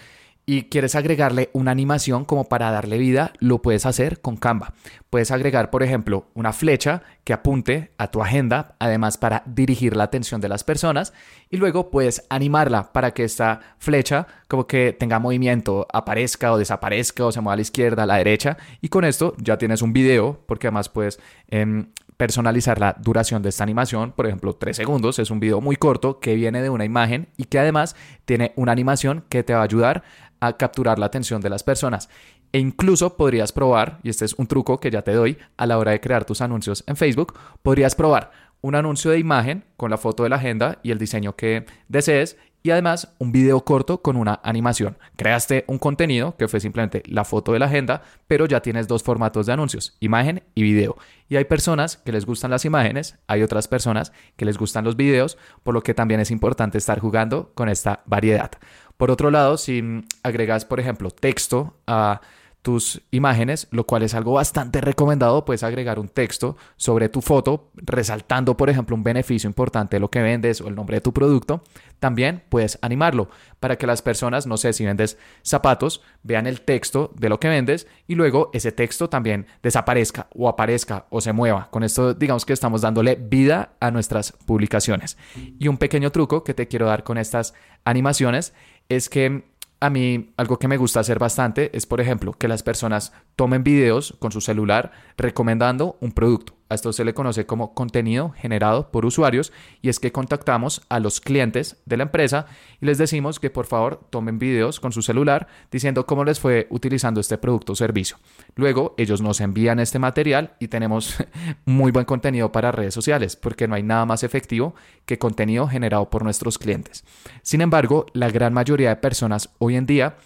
y 0.48 0.64
quieres 0.64 0.94
agregarle 0.94 1.50
una 1.52 1.72
animación 1.72 2.24
como 2.24 2.48
para 2.48 2.70
darle 2.70 2.98
vida, 2.98 3.32
lo 3.40 3.60
puedes 3.60 3.84
hacer 3.84 4.20
con 4.20 4.36
Canva. 4.36 4.74
Puedes 5.10 5.32
agregar, 5.32 5.70
por 5.70 5.82
ejemplo, 5.82 6.28
una 6.34 6.52
flecha 6.52 7.02
que 7.24 7.32
apunte 7.32 7.90
a 7.98 8.12
tu 8.12 8.22
agenda, 8.22 8.76
además 8.78 9.18
para 9.18 9.42
dirigir 9.44 9.96
la 9.96 10.04
atención 10.04 10.40
de 10.40 10.48
las 10.48 10.62
personas, 10.62 11.12
y 11.50 11.56
luego 11.56 11.90
puedes 11.90 12.24
animarla 12.30 12.92
para 12.92 13.10
que 13.10 13.24
esta 13.24 13.60
flecha 13.78 14.28
como 14.46 14.68
que 14.68 14.92
tenga 14.92 15.18
movimiento, 15.18 15.88
aparezca 15.92 16.52
o 16.52 16.58
desaparezca 16.58 17.26
o 17.26 17.32
se 17.32 17.40
mueva 17.40 17.54
a 17.54 17.56
la 17.56 17.62
izquierda, 17.62 18.04
a 18.04 18.06
la 18.06 18.18
derecha, 18.18 18.56
y 18.80 18.88
con 18.88 19.04
esto 19.04 19.34
ya 19.38 19.58
tienes 19.58 19.82
un 19.82 19.92
video, 19.92 20.44
porque 20.46 20.68
además 20.68 20.88
puedes... 20.88 21.18
Em, 21.48 21.88
personalizar 22.16 22.78
la 22.78 22.96
duración 22.98 23.42
de 23.42 23.50
esta 23.50 23.62
animación, 23.62 24.12
por 24.12 24.26
ejemplo, 24.26 24.54
3 24.54 24.76
segundos, 24.76 25.18
es 25.18 25.30
un 25.30 25.40
video 25.40 25.60
muy 25.60 25.76
corto 25.76 26.18
que 26.20 26.34
viene 26.34 26.62
de 26.62 26.70
una 26.70 26.84
imagen 26.84 27.28
y 27.36 27.44
que 27.44 27.58
además 27.58 27.96
tiene 28.24 28.52
una 28.56 28.72
animación 28.72 29.24
que 29.28 29.42
te 29.42 29.54
va 29.54 29.60
a 29.60 29.64
ayudar 29.64 30.02
a 30.40 30.56
capturar 30.56 30.98
la 30.98 31.06
atención 31.06 31.40
de 31.40 31.50
las 31.50 31.62
personas. 31.62 32.08
E 32.52 32.58
incluso 32.58 33.16
podrías 33.16 33.52
probar, 33.52 33.98
y 34.02 34.10
este 34.10 34.24
es 34.24 34.34
un 34.34 34.46
truco 34.46 34.80
que 34.80 34.90
ya 34.90 35.02
te 35.02 35.12
doy 35.12 35.38
a 35.56 35.66
la 35.66 35.78
hora 35.78 35.92
de 35.92 36.00
crear 36.00 36.24
tus 36.24 36.40
anuncios 36.40 36.84
en 36.86 36.96
Facebook, 36.96 37.34
podrías 37.62 37.94
probar 37.94 38.30
un 38.62 38.74
anuncio 38.74 39.10
de 39.10 39.18
imagen 39.18 39.64
con 39.76 39.90
la 39.90 39.98
foto 39.98 40.22
de 40.22 40.28
la 40.28 40.36
agenda 40.36 40.78
y 40.82 40.90
el 40.90 40.98
diseño 40.98 41.36
que 41.36 41.66
desees 41.88 42.36
y 42.66 42.72
además 42.72 43.14
un 43.18 43.30
video 43.30 43.64
corto 43.64 44.02
con 44.02 44.16
una 44.16 44.40
animación. 44.42 44.98
Creaste 45.14 45.64
un 45.68 45.78
contenido 45.78 46.36
que 46.36 46.48
fue 46.48 46.58
simplemente 46.58 47.04
la 47.06 47.24
foto 47.24 47.52
de 47.52 47.60
la 47.60 47.66
agenda, 47.66 48.02
pero 48.26 48.46
ya 48.46 48.60
tienes 48.60 48.88
dos 48.88 49.04
formatos 49.04 49.46
de 49.46 49.52
anuncios, 49.52 49.96
imagen 50.00 50.42
y 50.56 50.64
video. 50.64 50.96
Y 51.28 51.36
hay 51.36 51.44
personas 51.44 51.96
que 51.98 52.10
les 52.10 52.26
gustan 52.26 52.50
las 52.50 52.64
imágenes, 52.64 53.20
hay 53.28 53.44
otras 53.44 53.68
personas 53.68 54.10
que 54.34 54.44
les 54.44 54.58
gustan 54.58 54.84
los 54.84 54.96
videos, 54.96 55.38
por 55.62 55.74
lo 55.74 55.82
que 55.82 55.94
también 55.94 56.18
es 56.18 56.32
importante 56.32 56.76
estar 56.76 56.98
jugando 56.98 57.52
con 57.54 57.68
esta 57.68 58.02
variedad. 58.04 58.50
Por 58.96 59.12
otro 59.12 59.30
lado, 59.30 59.58
si 59.58 60.02
agregas, 60.24 60.64
por 60.64 60.80
ejemplo, 60.80 61.12
texto 61.12 61.76
a 61.86 62.20
tus 62.66 63.00
imágenes, 63.12 63.68
lo 63.70 63.86
cual 63.86 64.02
es 64.02 64.12
algo 64.12 64.32
bastante 64.32 64.80
recomendado. 64.80 65.44
Puedes 65.44 65.62
agregar 65.62 66.00
un 66.00 66.08
texto 66.08 66.56
sobre 66.74 67.08
tu 67.08 67.22
foto, 67.22 67.70
resaltando, 67.76 68.56
por 68.56 68.68
ejemplo, 68.68 68.96
un 68.96 69.04
beneficio 69.04 69.46
importante 69.46 69.94
de 69.94 70.00
lo 70.00 70.10
que 70.10 70.20
vendes 70.20 70.60
o 70.60 70.66
el 70.66 70.74
nombre 70.74 70.96
de 70.96 71.00
tu 71.00 71.12
producto. 71.12 71.62
También 72.00 72.42
puedes 72.48 72.76
animarlo 72.82 73.30
para 73.60 73.76
que 73.76 73.86
las 73.86 74.02
personas, 74.02 74.48
no 74.48 74.56
sé 74.56 74.72
si 74.72 74.84
vendes 74.84 75.16
zapatos, 75.42 76.02
vean 76.24 76.48
el 76.48 76.60
texto 76.60 77.12
de 77.14 77.28
lo 77.28 77.38
que 77.38 77.46
vendes 77.46 77.86
y 78.08 78.16
luego 78.16 78.50
ese 78.52 78.72
texto 78.72 79.08
también 79.08 79.46
desaparezca 79.62 80.26
o 80.34 80.48
aparezca 80.48 81.06
o 81.10 81.20
se 81.20 81.32
mueva. 81.32 81.68
Con 81.70 81.84
esto, 81.84 82.14
digamos 82.14 82.44
que 82.44 82.52
estamos 82.52 82.80
dándole 82.80 83.14
vida 83.14 83.76
a 83.78 83.92
nuestras 83.92 84.32
publicaciones. 84.32 85.16
Y 85.36 85.68
un 85.68 85.78
pequeño 85.78 86.10
truco 86.10 86.42
que 86.42 86.52
te 86.52 86.66
quiero 86.66 86.86
dar 86.86 87.04
con 87.04 87.16
estas 87.16 87.54
animaciones 87.84 88.54
es 88.88 89.08
que 89.08 89.44
a 89.80 89.90
mí 89.90 90.32
algo 90.36 90.58
que 90.58 90.68
me 90.68 90.76
gusta 90.76 91.00
hacer 91.00 91.18
bastante 91.18 91.76
es, 91.76 91.86
por 91.86 92.00
ejemplo, 92.00 92.32
que 92.32 92.48
las 92.48 92.62
personas 92.62 93.12
tomen 93.36 93.64
videos 93.64 94.16
con 94.18 94.32
su 94.32 94.40
celular 94.40 94.92
recomendando 95.16 95.96
un 96.00 96.12
producto. 96.12 96.54
A 96.68 96.74
esto 96.74 96.92
se 96.92 97.04
le 97.04 97.14
conoce 97.14 97.46
como 97.46 97.74
contenido 97.74 98.30
generado 98.30 98.90
por 98.90 99.06
usuarios 99.06 99.52
y 99.82 99.88
es 99.88 100.00
que 100.00 100.10
contactamos 100.10 100.82
a 100.88 100.98
los 100.98 101.20
clientes 101.20 101.76
de 101.84 101.96
la 101.96 102.02
empresa 102.04 102.46
y 102.80 102.86
les 102.86 102.98
decimos 102.98 103.38
que 103.38 103.50
por 103.50 103.66
favor 103.66 104.00
tomen 104.10 104.40
videos 104.40 104.80
con 104.80 104.90
su 104.90 105.02
celular 105.02 105.46
diciendo 105.70 106.06
cómo 106.06 106.24
les 106.24 106.40
fue 106.40 106.66
utilizando 106.70 107.20
este 107.20 107.38
producto 107.38 107.72
o 107.72 107.76
servicio. 107.76 108.16
Luego 108.56 108.94
ellos 108.98 109.20
nos 109.20 109.40
envían 109.40 109.78
este 109.78 110.00
material 110.00 110.54
y 110.58 110.68
tenemos 110.68 111.16
muy 111.64 111.92
buen 111.92 112.04
contenido 112.04 112.50
para 112.50 112.72
redes 112.72 112.94
sociales 112.94 113.36
porque 113.36 113.68
no 113.68 113.76
hay 113.76 113.84
nada 113.84 114.04
más 114.04 114.24
efectivo 114.24 114.74
que 115.04 115.18
contenido 115.18 115.68
generado 115.68 116.10
por 116.10 116.24
nuestros 116.24 116.58
clientes. 116.58 117.04
Sin 117.42 117.60
embargo, 117.60 118.06
la 118.12 118.30
gran 118.30 118.52
mayoría 118.52 118.88
de 118.88 118.96
personas 118.96 119.50
hoy 119.58 119.76
en 119.76 119.86
día 119.86 120.16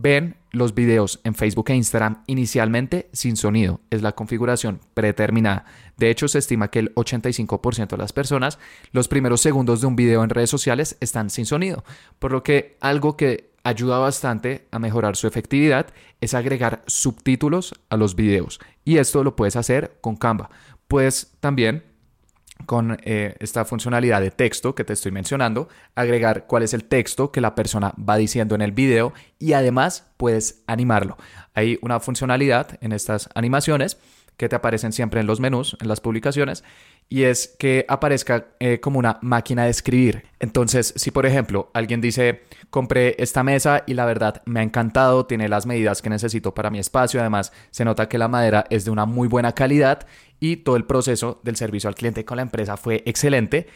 ven 0.00 0.36
los 0.52 0.74
videos 0.74 1.20
en 1.24 1.34
Facebook 1.34 1.70
e 1.70 1.74
Instagram 1.74 2.22
inicialmente 2.26 3.08
sin 3.12 3.36
sonido. 3.36 3.80
Es 3.90 4.02
la 4.02 4.12
configuración 4.12 4.80
predeterminada. 4.94 5.64
De 5.96 6.10
hecho, 6.10 6.28
se 6.28 6.38
estima 6.38 6.68
que 6.68 6.78
el 6.78 6.94
85% 6.94 7.88
de 7.88 7.96
las 7.96 8.12
personas, 8.12 8.58
los 8.92 9.08
primeros 9.08 9.40
segundos 9.40 9.80
de 9.80 9.88
un 9.88 9.96
video 9.96 10.22
en 10.22 10.30
redes 10.30 10.50
sociales 10.50 10.96
están 11.00 11.30
sin 11.30 11.46
sonido. 11.46 11.84
Por 12.18 12.32
lo 12.32 12.42
que 12.42 12.76
algo 12.80 13.16
que 13.16 13.50
ayuda 13.64 13.98
bastante 13.98 14.66
a 14.70 14.78
mejorar 14.78 15.16
su 15.16 15.26
efectividad 15.26 15.88
es 16.20 16.32
agregar 16.32 16.82
subtítulos 16.86 17.74
a 17.90 17.96
los 17.96 18.14
videos. 18.14 18.60
Y 18.84 18.98
esto 18.98 19.24
lo 19.24 19.36
puedes 19.36 19.56
hacer 19.56 19.98
con 20.00 20.16
Canva. 20.16 20.50
Puedes 20.86 21.32
también 21.40 21.84
con 22.68 22.98
eh, 23.02 23.34
esta 23.40 23.64
funcionalidad 23.64 24.20
de 24.20 24.30
texto 24.30 24.74
que 24.74 24.84
te 24.84 24.92
estoy 24.92 25.10
mencionando, 25.10 25.70
agregar 25.94 26.46
cuál 26.46 26.62
es 26.62 26.74
el 26.74 26.84
texto 26.84 27.32
que 27.32 27.40
la 27.40 27.54
persona 27.54 27.94
va 27.98 28.18
diciendo 28.18 28.54
en 28.54 28.60
el 28.60 28.72
video 28.72 29.14
y 29.38 29.54
además 29.54 30.06
puedes 30.18 30.64
animarlo. 30.66 31.16
Hay 31.54 31.78
una 31.80 31.98
funcionalidad 31.98 32.76
en 32.82 32.92
estas 32.92 33.30
animaciones 33.34 33.96
que 34.36 34.50
te 34.50 34.54
aparecen 34.54 34.92
siempre 34.92 35.20
en 35.20 35.26
los 35.26 35.40
menús, 35.40 35.78
en 35.80 35.88
las 35.88 36.00
publicaciones, 36.00 36.62
y 37.08 37.22
es 37.22 37.56
que 37.58 37.86
aparezca 37.88 38.48
eh, 38.60 38.80
como 38.80 38.98
una 38.98 39.18
máquina 39.22 39.64
de 39.64 39.70
escribir. 39.70 40.24
Entonces, 40.38 40.92
si 40.94 41.10
por 41.10 41.24
ejemplo 41.24 41.70
alguien 41.72 42.02
dice, 42.02 42.42
compré 42.68 43.16
esta 43.18 43.42
mesa 43.42 43.82
y 43.86 43.94
la 43.94 44.04
verdad 44.04 44.42
me 44.44 44.60
ha 44.60 44.62
encantado, 44.62 45.24
tiene 45.24 45.48
las 45.48 45.64
medidas 45.64 46.02
que 46.02 46.10
necesito 46.10 46.52
para 46.52 46.70
mi 46.70 46.78
espacio, 46.78 47.18
además 47.20 47.50
se 47.70 47.86
nota 47.86 48.10
que 48.10 48.18
la 48.18 48.28
madera 48.28 48.66
es 48.68 48.84
de 48.84 48.90
una 48.90 49.06
muy 49.06 49.26
buena 49.26 49.52
calidad 49.52 50.06
y 50.40 50.58
todo 50.58 50.76
el 50.76 50.84
proceso 50.84 51.40
del 51.42 51.56
servicio 51.56 51.88
al 51.88 51.94
cliente 51.94 52.24
con 52.24 52.36
la 52.36 52.42
empresa 52.42 52.76
fue 52.76 53.02
excelente, 53.06 53.66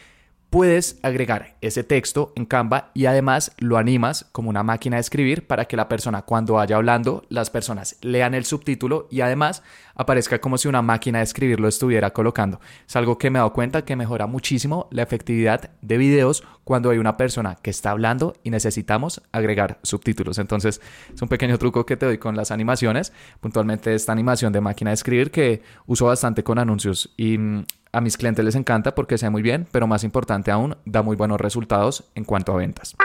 puedes 0.53 0.99
agregar 1.01 1.55
ese 1.61 1.83
texto 1.83 2.31
en 2.35 2.45
Canva 2.45 2.91
y 2.93 3.07
además 3.07 3.53
lo 3.57 3.79
animas 3.79 4.27
como 4.31 4.51
una 4.51 4.61
máquina 4.61 4.97
de 4.97 5.01
escribir 5.01 5.47
para 5.47 5.65
que 5.65 5.75
la 5.75 5.89
persona 5.89 6.21
cuando 6.21 6.53
vaya 6.53 6.75
hablando, 6.75 7.25
las 7.29 7.49
personas 7.49 7.97
lean 8.01 8.35
el 8.35 8.45
subtítulo 8.45 9.07
y 9.09 9.21
además 9.21 9.63
aparezca 9.95 10.39
como 10.39 10.59
si 10.59 10.67
una 10.67 10.83
máquina 10.83 11.17
de 11.17 11.23
escribir 11.23 11.59
lo 11.59 11.67
estuviera 11.67 12.11
colocando. 12.11 12.59
Es 12.87 12.95
algo 12.95 13.17
que 13.17 13.31
me 13.31 13.39
he 13.39 13.41
dado 13.41 13.51
cuenta 13.51 13.83
que 13.83 13.95
mejora 13.95 14.27
muchísimo 14.27 14.87
la 14.91 15.01
efectividad 15.01 15.71
de 15.81 15.97
videos 15.97 16.43
cuando 16.63 16.91
hay 16.91 16.99
una 16.99 17.17
persona 17.17 17.55
que 17.55 17.71
está 17.71 17.89
hablando 17.89 18.35
y 18.43 18.51
necesitamos 18.51 19.23
agregar 19.31 19.79
subtítulos. 19.81 20.37
Entonces 20.37 20.81
es 21.11 21.19
un 21.19 21.29
pequeño 21.29 21.57
truco 21.57 21.87
que 21.87 21.97
te 21.97 22.05
doy 22.05 22.19
con 22.19 22.35
las 22.35 22.51
animaciones, 22.51 23.11
puntualmente 23.41 23.95
esta 23.95 24.11
animación 24.11 24.53
de 24.53 24.61
máquina 24.61 24.91
de 24.91 24.95
escribir 24.95 25.31
que 25.31 25.63
uso 25.87 26.05
bastante 26.05 26.43
con 26.43 26.59
anuncios 26.59 27.11
y 27.17 27.39
mm, 27.39 27.65
a 27.93 28.01
mis 28.01 28.17
clientes 28.17 28.43
les 28.43 28.55
encanta 28.55 28.95
porque 28.95 29.17
se 29.17 29.27
ve 29.27 29.29
muy 29.29 29.41
bien, 29.41 29.67
pero 29.71 29.87
más 29.87 30.03
importante 30.03 30.51
aún, 30.51 30.75
da 30.83 31.03
muy 31.03 31.15
buenos 31.15 31.39
resultados 31.39 32.03
en 32.15 32.25
cuanto 32.25 32.51
a 32.51 32.57
ventas. 32.57 32.95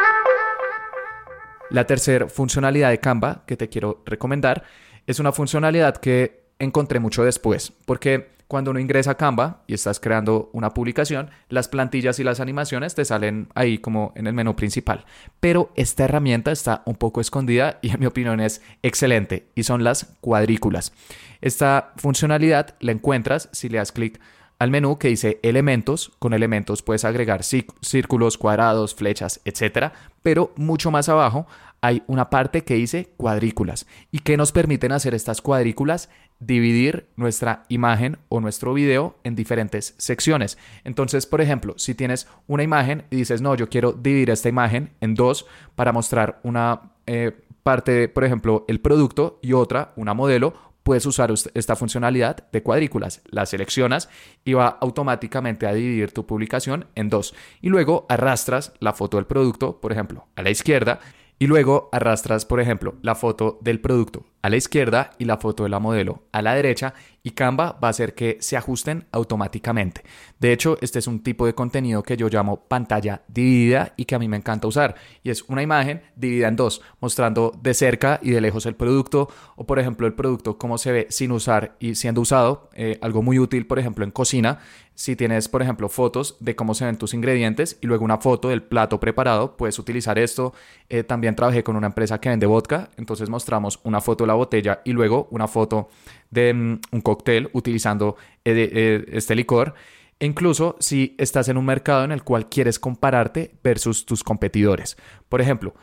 La 1.70 1.86
tercera 1.86 2.28
funcionalidad 2.28 2.88
de 2.88 2.98
Canva 2.98 3.42
que 3.46 3.56
te 3.56 3.68
quiero 3.68 4.02
recomendar 4.06 4.64
es 5.06 5.20
una 5.20 5.32
funcionalidad 5.32 5.98
que 5.98 6.48
encontré 6.58 6.98
mucho 6.98 7.22
después, 7.22 7.72
porque 7.84 8.30
cuando 8.48 8.70
uno 8.70 8.80
ingresa 8.80 9.10
a 9.10 9.16
Canva 9.16 9.62
y 9.66 9.74
estás 9.74 10.00
creando 10.00 10.48
una 10.54 10.70
publicación, 10.70 11.28
las 11.50 11.68
plantillas 11.68 12.18
y 12.18 12.24
las 12.24 12.40
animaciones 12.40 12.94
te 12.94 13.04
salen 13.04 13.48
ahí 13.54 13.76
como 13.76 14.14
en 14.16 14.26
el 14.26 14.32
menú 14.32 14.56
principal. 14.56 15.04
Pero 15.38 15.70
esta 15.76 16.04
herramienta 16.04 16.50
está 16.50 16.82
un 16.86 16.96
poco 16.96 17.20
escondida 17.20 17.78
y 17.82 17.90
en 17.90 18.00
mi 18.00 18.06
opinión 18.06 18.40
es 18.40 18.62
excelente 18.82 19.48
y 19.54 19.64
son 19.64 19.84
las 19.84 20.16
cuadrículas. 20.22 20.94
Esta 21.42 21.92
funcionalidad 21.96 22.74
la 22.80 22.92
encuentras 22.92 23.50
si 23.52 23.68
le 23.68 23.76
das 23.76 23.92
clic 23.92 24.18
al 24.58 24.70
menú 24.70 24.98
que 24.98 25.08
dice 25.08 25.38
elementos. 25.42 26.12
Con 26.18 26.32
elementos 26.32 26.82
puedes 26.82 27.04
agregar 27.04 27.42
círculos, 27.42 28.38
cuadrados, 28.38 28.94
flechas, 28.94 29.40
etc. 29.44 29.92
Pero 30.22 30.52
mucho 30.56 30.90
más 30.90 31.08
abajo 31.08 31.46
hay 31.80 32.02
una 32.06 32.28
parte 32.28 32.64
que 32.64 32.74
dice 32.74 33.12
cuadrículas. 33.16 33.86
¿Y 34.10 34.20
que 34.20 34.36
nos 34.36 34.52
permiten 34.52 34.92
hacer 34.92 35.14
estas 35.14 35.40
cuadrículas? 35.40 36.10
Dividir 36.40 37.08
nuestra 37.16 37.64
imagen 37.68 38.18
o 38.28 38.40
nuestro 38.40 38.74
video 38.74 39.16
en 39.24 39.36
diferentes 39.36 39.94
secciones. 39.98 40.58
Entonces, 40.84 41.26
por 41.26 41.40
ejemplo, 41.40 41.74
si 41.76 41.94
tienes 41.94 42.26
una 42.46 42.62
imagen 42.62 43.04
y 43.10 43.16
dices, 43.16 43.40
no, 43.40 43.54
yo 43.54 43.68
quiero 43.68 43.92
dividir 43.92 44.30
esta 44.30 44.48
imagen 44.48 44.90
en 45.00 45.14
dos 45.14 45.46
para 45.76 45.92
mostrar 45.92 46.40
una 46.42 46.92
eh, 47.06 47.32
parte, 47.62 48.08
por 48.08 48.24
ejemplo, 48.24 48.64
el 48.66 48.80
producto 48.80 49.38
y 49.42 49.52
otra, 49.52 49.92
una 49.96 50.14
modelo, 50.14 50.54
puedes 50.88 51.04
usar 51.04 51.30
esta 51.52 51.76
funcionalidad 51.76 52.48
de 52.50 52.62
cuadrículas. 52.62 53.20
La 53.26 53.44
seleccionas 53.44 54.08
y 54.42 54.54
va 54.54 54.68
automáticamente 54.68 55.66
a 55.66 55.74
dividir 55.74 56.12
tu 56.12 56.24
publicación 56.26 56.86
en 56.94 57.10
dos. 57.10 57.34
Y 57.60 57.68
luego 57.68 58.06
arrastras 58.08 58.72
la 58.80 58.94
foto 58.94 59.18
del 59.18 59.26
producto, 59.26 59.82
por 59.82 59.92
ejemplo, 59.92 60.28
a 60.34 60.40
la 60.40 60.48
izquierda. 60.48 61.00
Y 61.38 61.46
luego 61.46 61.90
arrastras, 61.92 62.46
por 62.46 62.58
ejemplo, 62.58 62.94
la 63.02 63.14
foto 63.14 63.58
del 63.60 63.82
producto 63.82 64.24
a 64.48 64.50
la 64.50 64.56
izquierda 64.56 65.12
y 65.18 65.24
la 65.26 65.36
foto 65.36 65.62
de 65.62 65.68
la 65.68 65.78
modelo 65.78 66.24
a 66.32 66.42
la 66.42 66.54
derecha 66.54 66.94
y 67.22 67.32
Canva 67.32 67.78
va 67.82 67.88
a 67.88 67.90
hacer 67.90 68.14
que 68.14 68.38
se 68.40 68.56
ajusten 68.56 69.04
automáticamente. 69.12 70.02
De 70.38 70.52
hecho, 70.52 70.78
este 70.80 70.98
es 70.98 71.06
un 71.06 71.22
tipo 71.22 71.44
de 71.46 71.54
contenido 71.54 72.02
que 72.02 72.16
yo 72.16 72.28
llamo 72.28 72.64
pantalla 72.68 73.22
dividida 73.28 73.92
y 73.96 74.06
que 74.06 74.14
a 74.14 74.18
mí 74.18 74.28
me 74.28 74.36
encanta 74.36 74.66
usar 74.66 74.94
y 75.22 75.30
es 75.30 75.42
una 75.42 75.62
imagen 75.62 76.02
dividida 76.16 76.48
en 76.48 76.56
dos, 76.56 76.80
mostrando 77.00 77.52
de 77.62 77.74
cerca 77.74 78.18
y 78.22 78.30
de 78.30 78.40
lejos 78.40 78.64
el 78.66 78.74
producto 78.74 79.28
o 79.56 79.66
por 79.66 79.78
ejemplo 79.78 80.06
el 80.06 80.14
producto 80.14 80.56
cómo 80.56 80.78
se 80.78 80.92
ve 80.92 81.06
sin 81.10 81.32
usar 81.32 81.76
y 81.78 81.94
siendo 81.94 82.22
usado, 82.22 82.70
eh, 82.74 82.98
algo 83.02 83.22
muy 83.22 83.38
útil 83.38 83.66
por 83.66 83.78
ejemplo 83.78 84.04
en 84.04 84.10
cocina, 84.10 84.60
si 84.94 85.14
tienes 85.14 85.48
por 85.48 85.62
ejemplo 85.62 85.88
fotos 85.88 86.36
de 86.40 86.56
cómo 86.56 86.74
se 86.74 86.84
ven 86.84 86.98
tus 86.98 87.14
ingredientes 87.14 87.78
y 87.80 87.86
luego 87.86 88.04
una 88.04 88.18
foto 88.18 88.48
del 88.48 88.62
plato 88.62 88.98
preparado, 88.98 89.56
puedes 89.56 89.78
utilizar 89.78 90.18
esto. 90.18 90.52
Eh, 90.88 91.04
también 91.04 91.36
trabajé 91.36 91.62
con 91.62 91.76
una 91.76 91.86
empresa 91.86 92.20
que 92.20 92.28
vende 92.28 92.46
vodka, 92.46 92.90
entonces 92.96 93.30
mostramos 93.30 93.78
una 93.84 94.00
foto 94.00 94.26
la 94.26 94.34
botella 94.38 94.80
y 94.84 94.92
luego 94.92 95.28
una 95.30 95.46
foto 95.46 95.88
de 96.30 96.54
mm, 96.54 96.80
un 96.92 97.00
cóctel 97.00 97.50
utilizando 97.52 98.16
eh, 98.44 98.70
eh, 98.72 99.04
este 99.12 99.34
licor. 99.34 99.74
E 100.20 100.26
incluso 100.26 100.76
si 100.80 101.14
estás 101.18 101.48
en 101.48 101.56
un 101.56 101.64
mercado 101.64 102.04
en 102.04 102.12
el 102.12 102.24
cual 102.24 102.48
quieres 102.48 102.78
compararte 102.78 103.54
versus 103.62 104.04
tus 104.04 104.24
competidores. 104.24 104.96
Por 105.28 105.40
ejemplo, 105.40 105.74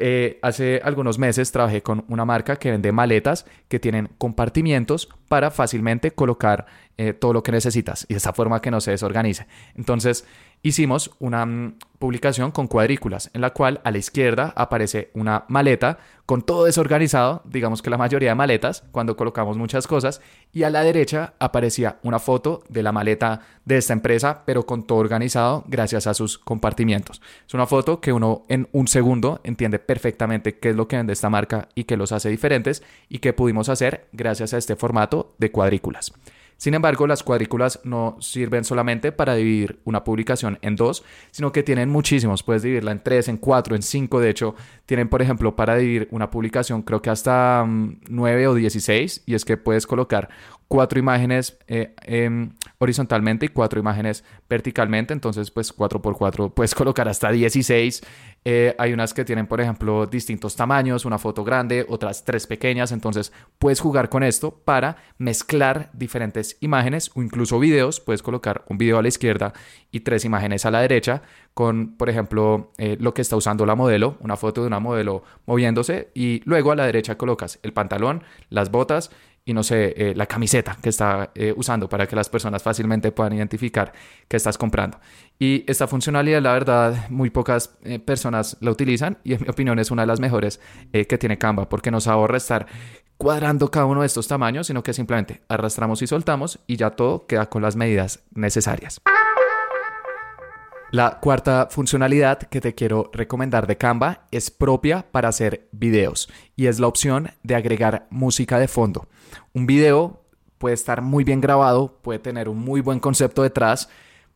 eh, 0.00 0.38
hace 0.40 0.80
algunos 0.82 1.18
meses 1.18 1.52
trabajé 1.52 1.82
con 1.82 2.04
una 2.08 2.24
marca 2.24 2.56
que 2.56 2.70
vende 2.70 2.92
maletas 2.92 3.44
que 3.68 3.78
tienen 3.78 4.08
compartimientos 4.16 5.10
para 5.28 5.50
fácilmente 5.50 6.12
colocar 6.12 6.66
todo 7.18 7.32
lo 7.32 7.42
que 7.42 7.50
necesitas 7.50 8.06
y 8.08 8.14
de 8.14 8.18
esa 8.18 8.32
forma 8.32 8.62
que 8.62 8.70
no 8.70 8.80
se 8.80 8.92
desorganice. 8.92 9.48
Entonces, 9.74 10.24
hicimos 10.62 11.10
una 11.18 11.44
mm, 11.44 11.76
publicación 11.98 12.50
con 12.50 12.66
cuadrículas, 12.66 13.30
en 13.32 13.40
la 13.40 13.50
cual 13.50 13.80
a 13.84 13.90
la 13.90 13.98
izquierda 13.98 14.52
aparece 14.56 15.10
una 15.14 15.44
maleta 15.48 15.98
con 16.26 16.42
todo 16.42 16.64
desorganizado, 16.64 17.42
digamos 17.44 17.82
que 17.82 17.90
la 17.90 17.98
mayoría 17.98 18.30
de 18.30 18.34
maletas, 18.34 18.84
cuando 18.92 19.16
colocamos 19.16 19.58
muchas 19.58 19.86
cosas, 19.86 20.20
y 20.52 20.62
a 20.62 20.70
la 20.70 20.82
derecha 20.82 21.34
aparecía 21.38 21.98
una 22.02 22.18
foto 22.18 22.62
de 22.68 22.82
la 22.82 22.92
maleta 22.92 23.40
de 23.64 23.76
esta 23.76 23.92
empresa, 23.92 24.42
pero 24.46 24.64
con 24.64 24.84
todo 24.86 24.98
organizado 24.98 25.64
gracias 25.66 26.06
a 26.06 26.14
sus 26.14 26.38
compartimientos. 26.38 27.20
Es 27.46 27.54
una 27.54 27.66
foto 27.66 28.00
que 28.00 28.12
uno 28.12 28.44
en 28.48 28.68
un 28.72 28.88
segundo 28.88 29.40
entiende 29.44 29.78
perfectamente 29.78 30.58
qué 30.58 30.70
es 30.70 30.76
lo 30.76 30.88
que 30.88 30.96
vende 30.96 31.12
esta 31.12 31.30
marca 31.30 31.68
y 31.74 31.84
qué 31.84 31.96
los 31.96 32.12
hace 32.12 32.28
diferentes 32.30 32.82
y 33.08 33.18
qué 33.18 33.32
pudimos 33.32 33.68
hacer 33.68 34.06
gracias 34.12 34.54
a 34.54 34.58
este 34.58 34.76
formato 34.76 35.34
de 35.38 35.50
cuadrículas. 35.50 36.12
Sin 36.56 36.74
embargo, 36.74 37.06
las 37.06 37.22
cuadrículas 37.22 37.80
no 37.84 38.16
sirven 38.20 38.64
solamente 38.64 39.12
para 39.12 39.34
dividir 39.34 39.80
una 39.84 40.04
publicación 40.04 40.58
en 40.62 40.76
dos, 40.76 41.04
sino 41.30 41.52
que 41.52 41.62
tienen 41.62 41.88
muchísimos. 41.88 42.42
Puedes 42.42 42.62
dividirla 42.62 42.92
en 42.92 43.02
tres, 43.02 43.28
en 43.28 43.36
cuatro, 43.36 43.74
en 43.74 43.82
cinco. 43.82 44.20
De 44.20 44.30
hecho, 44.30 44.54
tienen, 44.86 45.08
por 45.08 45.22
ejemplo, 45.22 45.56
para 45.56 45.76
dividir 45.76 46.08
una 46.10 46.30
publicación, 46.30 46.82
creo 46.82 47.02
que 47.02 47.10
hasta 47.10 47.64
mm, 47.66 48.00
nueve 48.08 48.46
o 48.46 48.54
dieciséis. 48.54 49.22
Y 49.26 49.34
es 49.34 49.44
que 49.44 49.56
puedes 49.56 49.86
colocar 49.86 50.28
cuatro 50.72 50.98
imágenes 50.98 51.58
eh, 51.68 51.94
em, 52.00 52.54
horizontalmente 52.78 53.44
y 53.44 53.50
cuatro 53.50 53.78
imágenes 53.78 54.24
verticalmente. 54.48 55.12
Entonces, 55.12 55.50
pues 55.50 55.70
cuatro 55.70 56.00
por 56.00 56.16
cuatro 56.16 56.48
puedes 56.48 56.74
colocar 56.82 57.10
hasta 57.10 57.30
16 57.30 58.02
eh, 58.44 58.74
hay 58.76 58.92
unas 58.92 59.14
que 59.14 59.24
tienen, 59.24 59.46
por 59.46 59.60
ejemplo, 59.60 60.06
distintos 60.06 60.56
tamaños, 60.56 61.04
una 61.04 61.18
foto 61.18 61.44
grande, 61.44 61.86
otras 61.88 62.24
tres 62.24 62.46
pequeñas. 62.46 62.90
Entonces 62.90 63.32
puedes 63.58 63.80
jugar 63.80 64.08
con 64.08 64.22
esto 64.22 64.50
para 64.64 64.96
mezclar 65.18 65.90
diferentes 65.92 66.56
imágenes 66.60 67.10
o 67.14 67.22
incluso 67.22 67.60
videos. 67.60 68.00
Puedes 68.00 68.22
colocar 68.22 68.64
un 68.68 68.78
video 68.78 68.98
a 68.98 69.02
la 69.02 69.08
izquierda 69.08 69.52
y 69.90 70.00
tres 70.00 70.24
imágenes 70.24 70.66
a 70.66 70.70
la 70.70 70.80
derecha 70.80 71.22
con, 71.54 71.96
por 71.96 72.08
ejemplo, 72.08 72.72
eh, 72.78 72.96
lo 72.98 73.14
que 73.14 73.22
está 73.22 73.36
usando 73.36 73.66
la 73.66 73.76
modelo, 73.76 74.16
una 74.20 74.36
foto 74.36 74.62
de 74.62 74.66
una 74.68 74.80
modelo 74.80 75.22
moviéndose 75.46 76.10
y 76.14 76.40
luego 76.44 76.72
a 76.72 76.76
la 76.76 76.86
derecha 76.86 77.16
colocas 77.16 77.60
el 77.62 77.72
pantalón, 77.72 78.24
las 78.48 78.70
botas 78.70 79.10
y 79.44 79.54
no 79.54 79.62
sé, 79.62 79.94
eh, 79.96 80.14
la 80.14 80.26
camiseta 80.26 80.76
que 80.80 80.88
está 80.88 81.32
eh, 81.34 81.52
usando 81.56 81.88
para 81.88 82.06
que 82.06 82.14
las 82.14 82.28
personas 82.28 82.62
fácilmente 82.62 83.10
puedan 83.10 83.32
identificar 83.32 83.92
que 84.28 84.36
estás 84.36 84.56
comprando. 84.56 85.00
Y 85.38 85.64
esta 85.66 85.88
funcionalidad, 85.88 86.40
la 86.40 86.52
verdad, 86.52 87.10
muy 87.10 87.30
pocas 87.30 87.76
eh, 87.82 87.98
personas 87.98 88.56
la 88.60 88.70
utilizan 88.70 89.18
y 89.24 89.34
en 89.34 89.42
mi 89.42 89.48
opinión 89.48 89.78
es 89.78 89.90
una 89.90 90.02
de 90.02 90.06
las 90.06 90.20
mejores 90.20 90.60
que 90.92 91.18
tiene 91.18 91.38
Canva 91.38 91.68
porque 91.68 91.90
nos 91.90 92.06
ahorra 92.06 92.36
estar 92.36 92.66
cuadrando 93.16 93.70
cada 93.70 93.86
uno 93.86 94.00
de 94.00 94.06
estos 94.06 94.28
tamaños, 94.28 94.66
sino 94.66 94.82
que 94.82 94.92
simplemente 94.92 95.42
arrastramos 95.48 96.02
y 96.02 96.06
soltamos 96.06 96.60
y 96.66 96.76
ya 96.76 96.90
todo 96.90 97.26
queda 97.26 97.48
con 97.48 97.62
las 97.62 97.76
medidas 97.76 98.20
necesarias. 98.34 99.00
La 100.92 101.20
cuarta 101.20 101.68
funcionalidad 101.70 102.38
que 102.38 102.60
te 102.60 102.74
quiero 102.74 103.10
recomendar 103.14 103.66
de 103.66 103.78
Canva 103.78 104.26
es 104.30 104.50
propia 104.50 105.06
para 105.10 105.28
hacer 105.30 105.68
videos 105.72 106.28
y 106.54 106.66
es 106.66 106.80
la 106.80 106.86
opción 106.86 107.30
de 107.42 107.54
agregar 107.54 108.06
música 108.10 108.58
de 108.58 108.68
fondo. 108.68 109.08
Un 109.52 109.66
video 109.66 110.24
puede 110.58 110.74
estar 110.74 111.02
muy 111.02 111.24
bien 111.24 111.40
grabado, 111.40 111.98
puede 112.02 112.18
tener 112.18 112.48
un 112.48 112.58
muy 112.58 112.80
buen 112.80 113.00
concepto 113.00 113.42
detrás, 113.42 113.88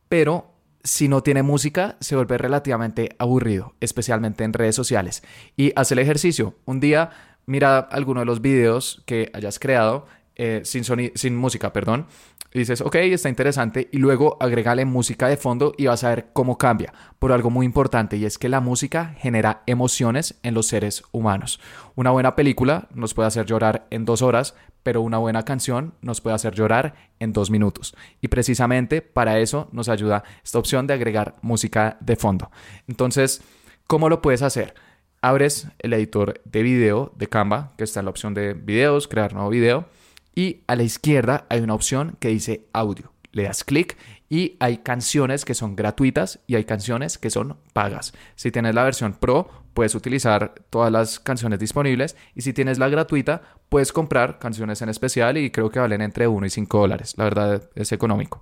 pero 0.09 0.53
si 0.83 1.09
no 1.09 1.23
tiene 1.23 1.43
música 1.43 1.97
se 2.01 2.17
vuelve 2.17 2.39
relativamente 2.39 3.11
aburrido, 3.19 3.75
especialmente 3.81 4.45
en 4.45 4.53
redes 4.53 4.75
sociales. 4.75 5.23
Y 5.57 5.73
haz 5.77 5.93
el 5.93 5.99
ejercicio. 5.99 6.55
Un 6.65 6.81
día 6.81 7.11
mira 7.47 7.79
alguno 7.79 8.21
de 8.21 8.27
los 8.27 8.41
videos 8.41 9.03
que 9.07 9.31
hayas 9.35 9.59
creado 9.59 10.07
eh, 10.37 10.63
sin, 10.65 10.85
sin 10.85 11.37
música, 11.37 11.73
perdón. 11.73 12.07
Dices, 12.53 12.81
ok, 12.81 12.95
está 12.97 13.29
interesante. 13.29 13.89
Y 13.93 13.99
luego 13.99 14.37
agregale 14.41 14.85
música 14.85 15.29
de 15.29 15.37
fondo 15.37 15.75
y 15.77 15.87
vas 15.87 16.05
a 16.05 16.11
ver 16.11 16.29
cómo 16.33 16.57
cambia. 16.57 16.93
Por 17.19 17.33
algo 17.33 17.51
muy 17.51 17.67
importante 17.67 18.17
y 18.17 18.25
es 18.25 18.39
que 18.39 18.49
la 18.49 18.61
música 18.61 19.15
genera 19.19 19.63
emociones 19.67 20.39
en 20.43 20.55
los 20.55 20.67
seres 20.67 21.03
humanos. 21.13 21.61
Una 21.97 22.11
buena 22.13 22.35
película 22.35 22.89
nos 22.95 23.13
puede 23.13 23.29
hacer 23.29 23.47
llorar 23.47 23.87
en 23.91 24.05
dos 24.05 24.23
horas, 24.23 24.55
pero 24.87 25.01
una 25.01 25.19
buena 25.19 25.45
canción 25.45 25.95
nos 26.01 26.21
puede 26.21 26.37
hacer 26.37 26.55
llorar 26.55 26.95
en 27.19 27.33
dos 27.33 27.51
minutos. 27.51 27.97
Y 28.21 28.29
precisamente 28.29 29.03
para 29.03 29.41
eso 29.41 29.69
nos 29.73 29.89
ayuda 29.89 30.23
esta 30.45 30.61
opción 30.61 30.87
de 30.87 30.95
agregar 30.95 31.35
música 31.43 31.97
de 31.99 32.15
fondo. 32.15 32.53
Entonces, 32.87 33.43
¿cómo 33.89 34.09
lo 34.09 34.23
puedes 34.23 34.43
hacer? 34.43 34.75
Abres 35.21 35.67
el 35.81 35.93
editor 35.93 36.41
de 36.45 36.63
video 36.63 37.13
de 37.17 37.27
Canva, 37.27 37.73
que 37.77 37.83
está 37.83 37.99
en 37.99 38.07
la 38.07 38.11
opción 38.11 38.33
de 38.33 38.55
videos, 38.55 39.09
crear 39.09 39.33
nuevo 39.33 39.51
video 39.51 39.89
y 40.37 40.61
a 40.69 40.77
la 40.77 40.85
izquierda 40.85 41.47
hay 41.49 41.63
una 41.63 41.75
opción 41.75 42.17
que 42.21 42.29
dice 42.29 42.69
audio. 42.73 43.11
Le 43.33 43.43
das 43.43 43.65
clic 43.65 43.97
y 44.29 44.57
hay 44.61 44.79
canciones 44.79 45.45
que 45.45 45.55
son 45.55 45.77
gratuitas 45.77 46.41
y 46.47 46.57
hay 46.57 46.65
canciones 46.65 47.19
que 47.19 47.31
son 47.31 47.59
pagas. 47.73 48.13
Si 48.35 48.51
tienes 48.51 48.75
la 48.75 48.85
versión 48.85 49.15
Pro, 49.15 49.49
puedes 49.75 49.95
utilizar 49.95 50.55
todas 50.71 50.91
las 50.91 51.21
canciones 51.21 51.59
disponibles 51.59 52.17
y 52.35 52.41
si 52.41 52.53
tienes 52.53 52.79
la 52.79 52.89
gratuita, 52.89 53.43
puedes 53.69 53.93
comprar 53.93 54.39
canciones 54.39 54.81
en 54.83 54.89
especial 54.89 55.37
y 55.37 55.51
creo 55.51 55.71
que 55.71 55.79
valen 55.79 56.01
entre 56.01 56.27
1 56.27 56.47
y 56.47 56.51
5 56.51 56.79
dólares. 56.79 57.15
La 57.17 57.25
verdad 57.25 57.63
es 57.75 57.93
económico. 57.93 58.41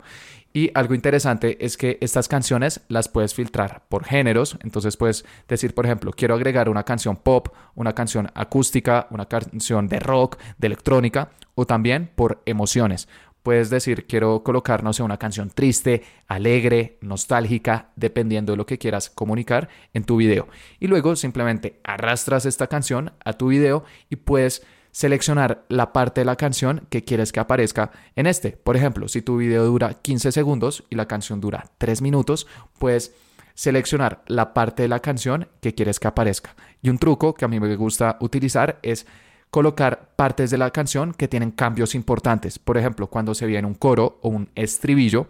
Y 0.57 0.70
algo 0.75 0.94
interesante 0.94 1.59
es 1.64 1.77
que 1.77 1.99
estas 2.01 2.29
canciones 2.29 2.83
las 2.87 3.09
puedes 3.09 3.35
filtrar 3.35 3.83
por 3.88 4.05
géneros. 4.05 4.57
Entonces 4.62 4.97
puedes 4.97 5.25
decir, 5.49 5.75
por 5.75 5.85
ejemplo, 5.85 6.12
quiero 6.12 6.37
agregar 6.37 6.68
una 6.68 6.85
canción 6.85 7.16
pop, 7.16 7.49
una 7.75 7.92
canción 7.92 8.31
acústica, 8.35 9.09
una 9.11 9.27
canción 9.27 9.88
de 9.88 9.99
rock, 9.99 10.38
de 10.59 10.68
electrónica 10.68 11.31
o 11.57 11.66
también 11.66 12.09
por 12.14 12.40
emociones. 12.47 13.09
Puedes 13.45 13.69
decir, 13.69 14.07
quiero 14.07 14.43
colocar, 14.43 14.83
no 14.83 14.95
sé, 14.95 15.03
una 15.03 15.19
canción 15.19 15.51
triste, 15.51 16.03
alegre, 16.29 16.97
nostálgica, 17.03 17.91
dependiendo 17.95 18.55
de 18.55 18.57
lo 18.57 18.65
que 18.65 18.79
quieras 18.79 19.11
comunicar 19.11 19.69
en 19.93 20.05
tu 20.05 20.17
video. 20.17 20.49
Y 20.81 20.87
luego 20.87 21.15
simplemente 21.15 21.79
arrastras 21.85 22.47
esta 22.47 22.69
canción 22.69 23.13
a 23.23 23.35
tu 23.35 23.49
video 23.49 23.85
y 24.09 24.17
puedes 24.17 24.67
seleccionar 24.93 25.67
la 25.69 25.93
parte 25.93 26.23
de 26.23 26.25
la 26.25 26.37
canción 26.37 26.87
que 26.89 27.05
quieres 27.05 27.33
que 27.33 27.41
aparezca 27.41 27.91
en 28.17 28.27
este. 28.27 28.53
Por 28.53 28.79
ejemplo, 28.79 29.09
si 29.09 29.21
tu 29.21 29.37
video 29.37 29.67
dura 29.67 29.93
15 29.93 30.33
segundos 30.33 30.85
y 30.89 30.95
la 30.95 31.07
canción 31.07 31.43
dura 31.43 31.71
3 31.77 32.01
minutos, 32.01 32.47
puedes 32.79 33.15
seleccionar 33.53 34.25
la 34.27 34.55
parte 34.55 34.85
de 34.85 34.89
la 34.89 35.01
canción 35.01 35.49
que 35.61 35.75
quieres 35.75 36.01
que 36.01 36.09
aparezca. 36.09 36.57
Y 36.81 36.89
un 36.89 36.97
truco 36.97 37.35
que 37.35 37.45
a 37.45 37.49
mí 37.49 37.61
me 37.61 37.77
gusta 37.77 38.17
utilizar 38.21 38.79
es 38.83 39.07
colocar 39.55 40.09
partes 40.17 40.51
de 40.51 40.59
la 40.59 40.73
canción 40.73 41.14
que 41.14 41.29
tienen 41.29 41.53
cambios 41.53 41.95
importantes. 41.95 42.59
Por 42.59 42.77
ejemplo, 42.77 43.07
cuando 43.07 43.37
se 43.37 43.47
viene 43.47 43.69
un 43.69 43.75
coro 43.75 44.19
o 44.21 44.29
un 44.29 44.49
estribillo, 44.57 45.29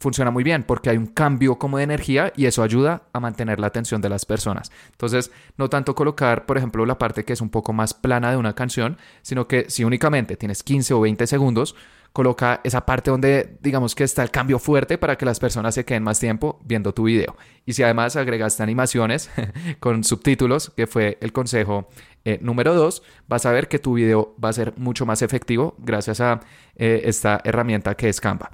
funciona 0.00 0.32
muy 0.32 0.42
bien 0.42 0.64
porque 0.64 0.90
hay 0.90 0.96
un 0.96 1.06
cambio 1.06 1.60
como 1.60 1.78
de 1.78 1.84
energía 1.84 2.32
y 2.34 2.46
eso 2.46 2.64
ayuda 2.64 3.04
a 3.12 3.20
mantener 3.20 3.60
la 3.60 3.68
atención 3.68 4.00
de 4.00 4.08
las 4.08 4.26
personas. 4.26 4.72
Entonces, 4.90 5.30
no 5.58 5.70
tanto 5.70 5.94
colocar, 5.94 6.44
por 6.44 6.58
ejemplo, 6.58 6.84
la 6.86 6.98
parte 6.98 7.24
que 7.24 7.34
es 7.34 7.40
un 7.40 7.50
poco 7.50 7.72
más 7.72 7.94
plana 7.94 8.32
de 8.32 8.36
una 8.36 8.56
canción, 8.56 8.98
sino 9.22 9.46
que 9.46 9.70
si 9.70 9.84
únicamente 9.84 10.36
tienes 10.36 10.64
15 10.64 10.94
o 10.94 11.00
20 11.02 11.24
segundos, 11.28 11.76
coloca 12.12 12.60
esa 12.64 12.84
parte 12.84 13.10
donde 13.10 13.58
digamos 13.60 13.94
que 13.94 14.04
está 14.04 14.22
el 14.22 14.30
cambio 14.30 14.58
fuerte 14.58 14.98
para 14.98 15.16
que 15.16 15.24
las 15.24 15.40
personas 15.40 15.74
se 15.74 15.84
queden 15.84 16.02
más 16.02 16.18
tiempo 16.18 16.60
viendo 16.64 16.92
tu 16.92 17.04
video. 17.04 17.36
Y 17.64 17.72
si 17.72 17.82
además 17.82 18.16
agregaste 18.16 18.62
animaciones 18.62 19.30
con 19.80 20.04
subtítulos, 20.04 20.70
que 20.70 20.86
fue 20.86 21.18
el 21.20 21.32
consejo 21.32 21.88
eh, 22.24 22.38
número 22.40 22.74
2, 22.74 23.02
vas 23.28 23.46
a 23.46 23.52
ver 23.52 23.68
que 23.68 23.78
tu 23.78 23.94
video 23.94 24.34
va 24.42 24.50
a 24.50 24.52
ser 24.52 24.74
mucho 24.76 25.06
más 25.06 25.22
efectivo 25.22 25.74
gracias 25.78 26.20
a 26.20 26.40
eh, 26.76 27.02
esta 27.04 27.40
herramienta 27.44 27.94
que 27.94 28.08
es 28.08 28.20
Canva. 28.20 28.50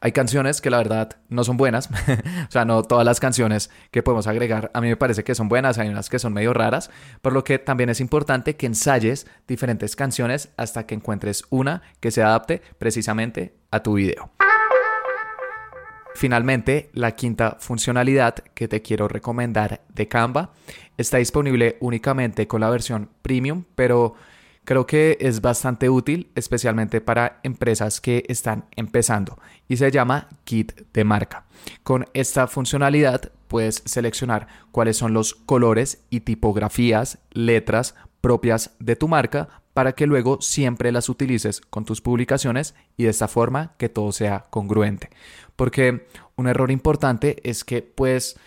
Hay 0.00 0.12
canciones 0.12 0.60
que 0.60 0.70
la 0.70 0.78
verdad 0.78 1.16
no 1.28 1.44
son 1.44 1.56
buenas, 1.56 1.88
o 2.48 2.50
sea, 2.50 2.64
no 2.64 2.82
todas 2.82 3.04
las 3.04 3.20
canciones 3.20 3.70
que 3.90 4.02
podemos 4.02 4.26
agregar 4.26 4.70
a 4.74 4.80
mí 4.80 4.88
me 4.88 4.96
parece 4.96 5.24
que 5.24 5.34
son 5.34 5.48
buenas, 5.48 5.78
hay 5.78 5.88
unas 5.88 6.10
que 6.10 6.18
son 6.18 6.32
medio 6.32 6.52
raras, 6.52 6.90
por 7.22 7.32
lo 7.32 7.44
que 7.44 7.58
también 7.58 7.88
es 7.90 8.00
importante 8.00 8.56
que 8.56 8.66
ensayes 8.66 9.26
diferentes 9.46 9.96
canciones 9.96 10.50
hasta 10.56 10.86
que 10.86 10.94
encuentres 10.94 11.44
una 11.50 11.82
que 12.00 12.10
se 12.10 12.22
adapte 12.22 12.62
precisamente 12.78 13.56
a 13.70 13.82
tu 13.82 13.94
video. 13.94 14.30
Finalmente, 16.16 16.90
la 16.92 17.12
quinta 17.12 17.58
funcionalidad 17.60 18.34
que 18.54 18.68
te 18.68 18.82
quiero 18.82 19.06
recomendar 19.06 19.82
de 19.94 20.08
Canva 20.08 20.52
está 20.96 21.18
disponible 21.18 21.76
únicamente 21.80 22.48
con 22.48 22.62
la 22.62 22.70
versión 22.70 23.10
premium, 23.22 23.64
pero 23.74 24.16
Creo 24.66 24.84
que 24.84 25.16
es 25.20 25.42
bastante 25.42 25.88
útil, 25.88 26.32
especialmente 26.34 27.00
para 27.00 27.38
empresas 27.44 28.00
que 28.00 28.24
están 28.26 28.64
empezando 28.74 29.38
y 29.68 29.76
se 29.76 29.92
llama 29.92 30.28
Kit 30.42 30.72
de 30.92 31.04
marca. 31.04 31.46
Con 31.84 32.06
esta 32.14 32.48
funcionalidad 32.48 33.30
puedes 33.46 33.84
seleccionar 33.84 34.48
cuáles 34.72 34.96
son 34.96 35.14
los 35.14 35.34
colores 35.34 36.02
y 36.10 36.18
tipografías, 36.18 37.20
letras 37.30 37.94
propias 38.20 38.72
de 38.80 38.96
tu 38.96 39.06
marca 39.06 39.62
para 39.76 39.92
que 39.92 40.06
luego 40.06 40.40
siempre 40.40 40.90
las 40.90 41.10
utilices 41.10 41.60
con 41.60 41.84
tus 41.84 42.00
publicaciones 42.00 42.74
y 42.96 43.04
de 43.04 43.10
esta 43.10 43.28
forma 43.28 43.74
que 43.76 43.90
todo 43.90 44.10
sea 44.10 44.46
congruente. 44.48 45.10
Porque 45.54 46.06
un 46.34 46.48
error 46.48 46.70
importante 46.70 47.46
es 47.46 47.62
que 47.62 47.82
puedes 47.82 48.38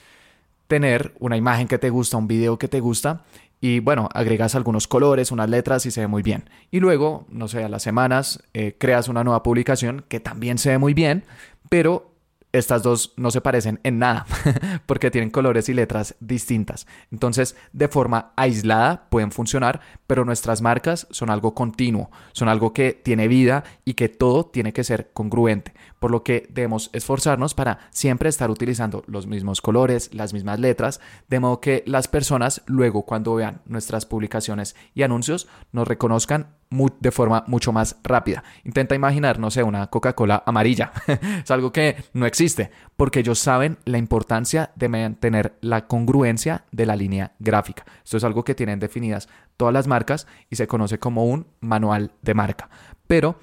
tener 0.66 1.14
una 1.20 1.38
imagen 1.38 1.68
que 1.68 1.78
te 1.78 1.92
gusta, 1.92 2.18
un 2.18 2.28
video 2.28 2.58
que 2.58 2.68
te 2.68 2.80
gusta 2.80 3.26
y 3.62 3.80
bueno, 3.80 4.10
agregas 4.12 4.56
algunos 4.56 4.88
colores, 4.88 5.32
unas 5.32 5.52
letras 5.52 5.86
y 5.86 5.92
se 5.92 6.02
ve 6.02 6.08
muy 6.08 6.24
bien. 6.24 6.50
Y 6.72 6.80
luego, 6.80 7.28
no 7.30 7.48
sé, 7.48 7.64
a 7.64 7.70
las 7.70 7.84
semanas 7.84 8.42
eh, 8.56 8.76
creas 8.80 9.08
una 9.08 9.24
nueva 9.24 9.44
publicación 9.44 10.04
que 10.10 10.20
también 10.20 10.58
se 10.58 10.70
ve 10.70 10.78
muy 10.80 10.96
bien, 10.96 11.26
pero 11.70 12.09
estas 12.52 12.84
dos 12.84 13.14
no 13.16 13.32
se 13.32 13.42
parecen 13.42 13.80
en 13.84 14.00
nada 14.00 14.26
porque 14.86 15.12
tienen 15.12 15.30
colores 15.30 15.70
y 15.70 15.74
letras 15.74 16.16
distintas. 16.20 16.88
Entonces, 17.12 17.56
de 17.74 17.88
forma 17.88 18.34
aislada 18.36 19.08
pueden 19.10 19.32
funcionar, 19.32 19.82
pero 20.08 20.26
nuestras 20.26 20.62
marcas 20.62 21.08
son 21.12 21.30
algo 21.30 21.54
continuo, 21.54 22.10
son 22.32 22.50
algo 22.50 22.74
que 22.74 22.94
tiene 22.94 23.28
vida 23.28 23.64
y 23.86 23.94
que 23.94 24.10
todo 24.10 24.46
tiene 24.46 24.74
que 24.74 24.84
ser 24.84 25.12
congruente, 25.14 25.74
por 26.00 26.12
lo 26.12 26.24
que 26.24 26.48
debemos 26.50 26.90
esforzarnos 26.94 27.54
para 27.54 27.80
siempre 27.92 28.30
estar 28.30 28.50
utilizando 28.50 29.04
los 29.08 29.28
mismos 29.28 29.62
colores, 29.62 30.14
las 30.14 30.34
mismas 30.34 30.60
letras, 30.60 31.00
de 31.28 31.40
modo 31.40 31.62
que 31.62 31.84
las 31.86 32.08
personas 32.08 32.64
luego 32.66 33.04
cuando 33.04 33.36
vean 33.36 33.62
nuestras 33.66 34.06
publicaciones 34.06 34.76
y 34.96 35.04
anuncios 35.04 35.48
nos 35.72 35.88
reconozcan 35.88 36.59
de 36.70 37.12
forma 37.12 37.44
mucho 37.48 37.72
más 37.72 37.98
rápida. 38.04 38.44
Intenta 38.64 38.94
imaginar, 38.94 39.40
no 39.40 39.50
sé, 39.50 39.64
una 39.64 39.88
Coca-Cola 39.88 40.44
amarilla. 40.46 40.92
es 41.44 41.50
algo 41.50 41.72
que 41.72 41.96
no 42.14 42.26
existe, 42.26 42.70
porque 42.96 43.20
ellos 43.20 43.40
saben 43.40 43.78
la 43.86 43.98
importancia 43.98 44.72
de 44.76 44.90
mantener 44.90 45.58
la 45.62 45.88
congruencia 45.88 46.66
de 46.72 46.86
la 46.86 46.96
línea 46.96 47.34
gráfica. 47.40 47.86
Esto 48.04 48.18
es 48.18 48.24
algo 48.24 48.44
que 48.44 48.56
tienen 48.56 48.80
definidas 48.80 49.30
todas 49.58 49.74
las 49.74 49.88
marcas 49.88 50.28
y 50.50 50.58
se 50.58 50.68
conoce 50.68 51.00
como 51.00 51.26
un 51.26 51.48
manual 51.60 52.12
de 52.22 52.34
marca. 52.36 52.70
Pero 53.08 53.40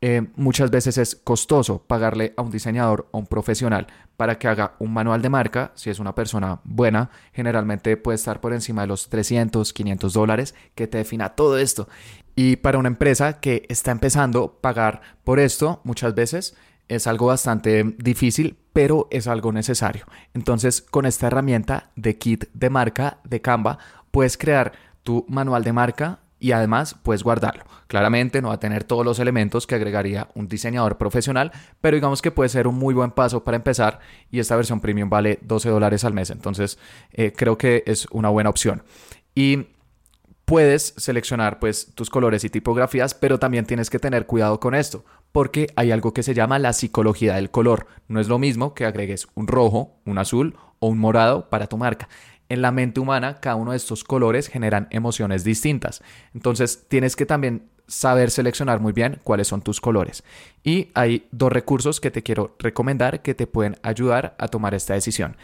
eh, 0.00 0.28
muchas 0.36 0.70
veces 0.70 0.96
es 0.96 1.16
costoso 1.16 1.82
pagarle 1.82 2.32
a 2.36 2.42
un 2.42 2.50
diseñador 2.50 3.08
o 3.10 3.18
un 3.18 3.26
profesional 3.26 3.88
para 4.16 4.38
que 4.38 4.46
haga 4.46 4.74
un 4.78 4.92
manual 4.92 5.22
de 5.22 5.28
marca. 5.28 5.72
Si 5.74 5.90
es 5.90 5.98
una 5.98 6.14
persona 6.14 6.60
buena, 6.64 7.10
generalmente 7.32 7.96
puede 7.96 8.16
estar 8.16 8.40
por 8.40 8.52
encima 8.52 8.82
de 8.82 8.88
los 8.88 9.08
300, 9.08 9.72
500 9.72 10.12
dólares 10.12 10.54
que 10.74 10.86
te 10.86 10.98
defina 10.98 11.30
todo 11.30 11.58
esto. 11.58 11.88
Y 12.36 12.56
para 12.56 12.78
una 12.78 12.88
empresa 12.88 13.40
que 13.40 13.64
está 13.68 13.90
empezando, 13.90 14.58
pagar 14.60 15.00
por 15.24 15.40
esto 15.40 15.80
muchas 15.82 16.14
veces 16.14 16.54
es 16.86 17.06
algo 17.06 17.26
bastante 17.26 17.84
difícil, 17.98 18.56
pero 18.72 19.08
es 19.10 19.26
algo 19.26 19.52
necesario. 19.52 20.06
Entonces, 20.32 20.80
con 20.80 21.06
esta 21.06 21.26
herramienta 21.26 21.90
de 21.96 22.16
kit 22.16 22.44
de 22.54 22.70
marca 22.70 23.18
de 23.24 23.40
Canva, 23.40 23.78
puedes 24.10 24.38
crear 24.38 24.72
tu 25.02 25.26
manual 25.28 25.64
de 25.64 25.72
marca 25.72 26.20
y 26.38 26.52
además 26.52 26.96
puedes 27.02 27.22
guardarlo. 27.22 27.64
Claramente 27.86 28.42
no 28.42 28.48
va 28.48 28.54
a 28.54 28.60
tener 28.60 28.84
todos 28.84 29.04
los 29.04 29.18
elementos 29.18 29.66
que 29.66 29.74
agregaría 29.74 30.28
un 30.34 30.48
diseñador 30.48 30.98
profesional, 30.98 31.52
pero 31.80 31.96
digamos 31.96 32.22
que 32.22 32.30
puede 32.30 32.48
ser 32.48 32.66
un 32.66 32.76
muy 32.76 32.94
buen 32.94 33.10
paso 33.10 33.44
para 33.44 33.56
empezar 33.56 34.00
y 34.30 34.38
esta 34.38 34.56
versión 34.56 34.80
premium 34.80 35.10
vale 35.10 35.38
12 35.42 35.68
dólares 35.70 36.04
al 36.04 36.14
mes, 36.14 36.30
entonces 36.30 36.78
eh, 37.12 37.32
creo 37.36 37.58
que 37.58 37.82
es 37.86 38.06
una 38.10 38.28
buena 38.28 38.50
opción. 38.50 38.82
Y 39.34 39.68
puedes 40.48 40.94
seleccionar 40.96 41.58
pues 41.58 41.94
tus 41.94 42.08
colores 42.08 42.42
y 42.42 42.48
tipografías, 42.48 43.12
pero 43.12 43.38
también 43.38 43.66
tienes 43.66 43.90
que 43.90 43.98
tener 43.98 44.24
cuidado 44.26 44.58
con 44.60 44.74
esto, 44.74 45.04
porque 45.30 45.66
hay 45.76 45.92
algo 45.92 46.14
que 46.14 46.22
se 46.22 46.32
llama 46.32 46.58
la 46.58 46.72
psicología 46.72 47.34
del 47.34 47.50
color. 47.50 47.86
No 48.08 48.18
es 48.18 48.28
lo 48.28 48.38
mismo 48.38 48.72
que 48.72 48.86
agregues 48.86 49.28
un 49.34 49.46
rojo, 49.46 50.00
un 50.06 50.16
azul 50.16 50.56
o 50.78 50.88
un 50.88 50.98
morado 50.98 51.50
para 51.50 51.66
tu 51.66 51.76
marca. 51.76 52.08
En 52.48 52.62
la 52.62 52.72
mente 52.72 53.00
humana, 53.00 53.40
cada 53.40 53.56
uno 53.56 53.72
de 53.72 53.76
estos 53.76 54.04
colores 54.04 54.48
generan 54.48 54.88
emociones 54.90 55.44
distintas. 55.44 56.02
Entonces, 56.34 56.86
tienes 56.88 57.14
que 57.14 57.26
también 57.26 57.68
saber 57.88 58.30
seleccionar 58.30 58.80
muy 58.80 58.92
bien 58.92 59.18
cuáles 59.24 59.48
son 59.48 59.62
tus 59.62 59.80
colores. 59.80 60.22
Y 60.62 60.88
hay 60.94 61.26
dos 61.32 61.52
recursos 61.52 62.00
que 62.00 62.10
te 62.10 62.22
quiero 62.22 62.54
recomendar 62.58 63.22
que 63.22 63.34
te 63.34 63.46
pueden 63.46 63.76
ayudar 63.82 64.36
a 64.38 64.48
tomar 64.48 64.74
esta 64.74 64.94
decisión. 64.94 65.36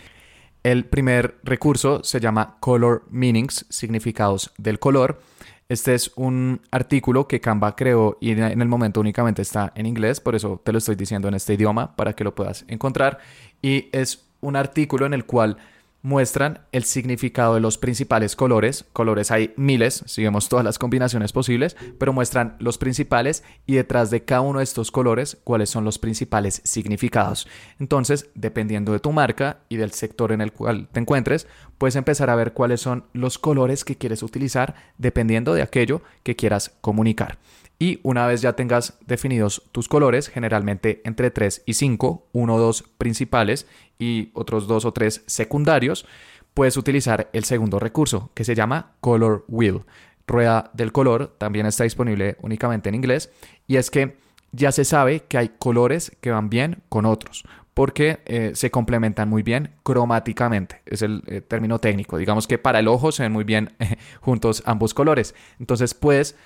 El 0.62 0.86
primer 0.86 1.38
recurso 1.42 2.02
se 2.04 2.20
llama 2.20 2.56
Color 2.60 3.04
Meanings, 3.10 3.66
significados 3.68 4.52
del 4.56 4.78
color. 4.78 5.20
Este 5.68 5.94
es 5.94 6.10
un 6.16 6.60
artículo 6.70 7.26
que 7.26 7.40
Canva 7.40 7.74
creó 7.74 8.16
y 8.20 8.30
en 8.32 8.60
el 8.60 8.68
momento 8.68 9.00
únicamente 9.00 9.42
está 9.42 9.72
en 9.74 9.86
inglés, 9.86 10.20
por 10.20 10.34
eso 10.34 10.60
te 10.62 10.72
lo 10.72 10.78
estoy 10.78 10.94
diciendo 10.94 11.28
en 11.28 11.34
este 11.34 11.54
idioma 11.54 11.96
para 11.96 12.14
que 12.14 12.24
lo 12.24 12.34
puedas 12.34 12.64
encontrar. 12.68 13.18
Y 13.62 13.88
es 13.92 14.26
un 14.40 14.56
artículo 14.56 15.06
en 15.06 15.14
el 15.14 15.24
cual 15.24 15.56
muestran 16.04 16.60
el 16.70 16.84
significado 16.84 17.54
de 17.54 17.60
los 17.60 17.78
principales 17.78 18.36
colores. 18.36 18.84
Colores 18.92 19.30
hay 19.30 19.54
miles, 19.56 20.04
si 20.06 20.22
vemos 20.22 20.50
todas 20.50 20.62
las 20.62 20.78
combinaciones 20.78 21.32
posibles, 21.32 21.78
pero 21.98 22.12
muestran 22.12 22.56
los 22.58 22.76
principales 22.76 23.42
y 23.64 23.76
detrás 23.76 24.10
de 24.10 24.22
cada 24.22 24.42
uno 24.42 24.58
de 24.58 24.64
estos 24.64 24.90
colores 24.90 25.38
cuáles 25.44 25.70
son 25.70 25.86
los 25.86 25.98
principales 25.98 26.60
significados. 26.62 27.48
Entonces, 27.80 28.28
dependiendo 28.34 28.92
de 28.92 29.00
tu 29.00 29.12
marca 29.12 29.60
y 29.70 29.76
del 29.76 29.92
sector 29.92 30.30
en 30.32 30.42
el 30.42 30.52
cual 30.52 30.88
te 30.92 31.00
encuentres, 31.00 31.46
puedes 31.78 31.96
empezar 31.96 32.28
a 32.28 32.36
ver 32.36 32.52
cuáles 32.52 32.82
son 32.82 33.06
los 33.14 33.38
colores 33.38 33.82
que 33.82 33.96
quieres 33.96 34.22
utilizar 34.22 34.74
dependiendo 34.98 35.54
de 35.54 35.62
aquello 35.62 36.02
que 36.22 36.36
quieras 36.36 36.76
comunicar. 36.82 37.38
Y 37.78 38.00
una 38.02 38.26
vez 38.26 38.40
ya 38.40 38.52
tengas 38.54 38.94
definidos 39.06 39.62
tus 39.72 39.88
colores, 39.88 40.28
generalmente 40.28 41.02
entre 41.04 41.30
3 41.30 41.62
y 41.66 41.74
5, 41.74 42.28
uno 42.32 42.54
o 42.54 42.58
dos 42.60 42.84
principales 42.98 43.66
y 43.98 44.30
otros 44.34 44.66
dos 44.66 44.84
o 44.84 44.92
tres 44.92 45.22
secundarios, 45.26 46.06
puedes 46.54 46.76
utilizar 46.76 47.28
el 47.32 47.44
segundo 47.44 47.78
recurso 47.78 48.30
que 48.34 48.44
se 48.44 48.54
llama 48.54 48.92
Color 49.00 49.44
Wheel. 49.48 49.82
Rueda 50.26 50.70
del 50.72 50.92
color 50.92 51.34
también 51.38 51.66
está 51.66 51.84
disponible 51.84 52.36
únicamente 52.40 52.88
en 52.88 52.94
inglés 52.94 53.30
y 53.66 53.76
es 53.76 53.90
que 53.90 54.16
ya 54.52 54.72
se 54.72 54.84
sabe 54.84 55.20
que 55.20 55.36
hay 55.36 55.50
colores 55.58 56.16
que 56.20 56.30
van 56.30 56.48
bien 56.48 56.82
con 56.88 57.04
otros 57.04 57.44
porque 57.74 58.20
eh, 58.24 58.52
se 58.54 58.70
complementan 58.70 59.28
muy 59.28 59.42
bien 59.42 59.72
cromáticamente, 59.82 60.80
es 60.86 61.02
el 61.02 61.24
eh, 61.26 61.40
término 61.40 61.80
técnico. 61.80 62.16
Digamos 62.16 62.46
que 62.46 62.56
para 62.56 62.78
el 62.78 62.86
ojo 62.86 63.10
se 63.10 63.24
ven 63.24 63.32
muy 63.32 63.42
bien 63.42 63.74
juntos 64.20 64.62
ambos 64.64 64.94
colores. 64.94 65.34
Entonces 65.58 65.92
puedes 65.92 66.36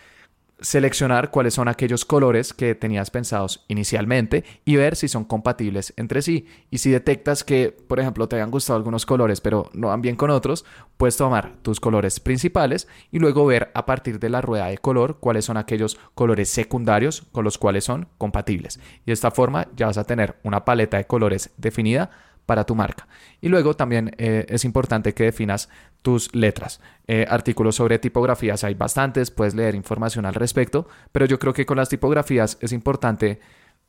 seleccionar 0.60 1.30
cuáles 1.30 1.54
son 1.54 1.68
aquellos 1.68 2.04
colores 2.04 2.52
que 2.52 2.74
tenías 2.74 3.10
pensados 3.10 3.64
inicialmente 3.68 4.44
y 4.64 4.76
ver 4.76 4.96
si 4.96 5.08
son 5.08 5.24
compatibles 5.24 5.92
entre 5.96 6.22
sí. 6.22 6.46
Y 6.70 6.78
si 6.78 6.90
detectas 6.90 7.44
que, 7.44 7.70
por 7.70 8.00
ejemplo, 8.00 8.28
te 8.28 8.36
hayan 8.36 8.50
gustado 8.50 8.76
algunos 8.76 9.06
colores 9.06 9.40
pero 9.40 9.70
no 9.72 9.88
van 9.88 10.02
bien 10.02 10.16
con 10.16 10.30
otros, 10.30 10.64
puedes 10.96 11.16
tomar 11.16 11.54
tus 11.62 11.80
colores 11.80 12.20
principales 12.20 12.88
y 13.10 13.18
luego 13.18 13.46
ver 13.46 13.70
a 13.74 13.86
partir 13.86 14.18
de 14.18 14.28
la 14.30 14.40
rueda 14.40 14.66
de 14.66 14.78
color 14.78 15.18
cuáles 15.20 15.44
son 15.44 15.56
aquellos 15.56 15.98
colores 16.14 16.48
secundarios 16.48 17.26
con 17.32 17.44
los 17.44 17.58
cuales 17.58 17.84
son 17.84 18.08
compatibles. 18.18 18.80
Y 19.02 19.06
de 19.06 19.12
esta 19.12 19.30
forma 19.30 19.68
ya 19.76 19.86
vas 19.86 19.98
a 19.98 20.04
tener 20.04 20.36
una 20.42 20.64
paleta 20.64 20.96
de 20.96 21.06
colores 21.06 21.50
definida 21.56 22.10
para 22.48 22.64
tu 22.64 22.74
marca. 22.74 23.06
Y 23.42 23.50
luego 23.50 23.74
también 23.74 24.14
eh, 24.16 24.46
es 24.48 24.64
importante 24.64 25.12
que 25.12 25.24
definas 25.24 25.68
tus 26.00 26.34
letras. 26.34 26.80
Eh, 27.06 27.26
artículos 27.28 27.76
sobre 27.76 27.98
tipografías 27.98 28.64
hay 28.64 28.72
bastantes, 28.72 29.30
puedes 29.30 29.54
leer 29.54 29.74
información 29.74 30.24
al 30.24 30.32
respecto, 30.32 30.88
pero 31.12 31.26
yo 31.26 31.38
creo 31.38 31.52
que 31.52 31.66
con 31.66 31.76
las 31.76 31.90
tipografías 31.90 32.56
es 32.62 32.72
importante 32.72 33.38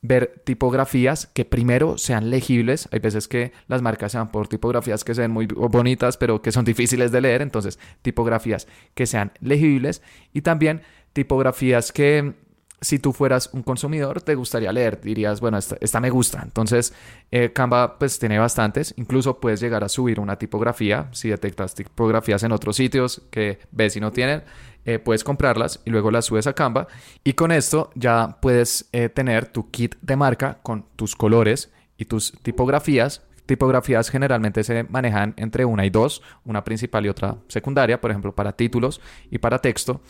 ver 0.02 0.42
tipografías 0.44 1.26
que 1.26 1.46
primero 1.46 1.96
sean 1.96 2.28
legibles. 2.28 2.86
Hay 2.92 2.98
veces 2.98 3.28
que 3.28 3.52
las 3.66 3.80
marcas 3.80 4.12
se 4.12 4.18
van 4.18 4.30
por 4.30 4.46
tipografías 4.46 5.04
que 5.04 5.14
se 5.14 5.22
ven 5.22 5.30
muy 5.30 5.46
bonitas, 5.46 6.18
pero 6.18 6.42
que 6.42 6.52
son 6.52 6.64
difíciles 6.72 7.12
de 7.12 7.22
leer. 7.22 7.40
Entonces, 7.40 7.78
tipografías 8.02 8.68
que 8.92 9.06
sean 9.06 9.32
legibles 9.40 10.02
y 10.34 10.42
también 10.42 10.82
tipografías 11.14 11.92
que 11.92 12.34
si 12.80 12.98
tú 12.98 13.12
fueras 13.12 13.50
un 13.52 13.62
consumidor, 13.62 14.22
te 14.22 14.34
gustaría 14.34 14.72
leer, 14.72 15.00
dirías, 15.00 15.40
bueno, 15.40 15.58
esta, 15.58 16.00
me 16.00 16.10
gusta. 16.10 16.40
Entonces, 16.42 16.94
eh, 17.30 17.52
Canva 17.52 17.98
pues 17.98 18.18
tiene 18.18 18.38
bastantes, 18.38 18.94
incluso 18.96 19.38
puedes 19.38 19.60
llegar 19.60 19.84
a 19.84 19.88
subir 19.88 20.18
una 20.18 20.36
tipografía, 20.36 21.08
si 21.12 21.28
detectas 21.28 21.74
tipografías 21.74 22.42
en 22.42 22.52
otros 22.52 22.76
sitios 22.76 23.22
que 23.30 23.58
ves 23.70 23.96
y 23.96 24.00
no 24.00 24.12
tienen, 24.12 24.42
eh, 24.86 24.98
puedes 24.98 25.24
comprarlas 25.24 25.80
y 25.84 25.90
luego 25.90 26.10
las 26.10 26.26
subes 26.26 26.46
a 26.46 26.54
Canva. 26.54 26.88
Y 27.22 27.34
con 27.34 27.52
esto 27.52 27.90
ya 27.94 28.38
puedes 28.40 28.88
eh, 28.92 29.08
tener 29.08 29.46
tu 29.46 29.70
kit 29.70 29.96
de 30.00 30.16
marca 30.16 30.58
con 30.62 30.86
tus 30.96 31.14
colores 31.14 31.70
y 31.98 32.06
tus 32.06 32.32
tipografías 32.42 33.22
tipografías 33.50 34.10
generalmente 34.10 34.62
se 34.62 34.84
manejan 34.84 35.34
entre 35.36 35.64
una 35.64 35.84
y 35.84 35.90
dos, 35.90 36.22
una 36.44 36.62
principal 36.62 37.04
y 37.04 37.08
otra 37.08 37.36
secundaria, 37.48 38.00
por 38.00 38.12
ejemplo, 38.12 38.32
para 38.32 38.52
títulos 38.52 39.00
y 39.28 39.38
para 39.38 39.58
texto. 39.58 40.00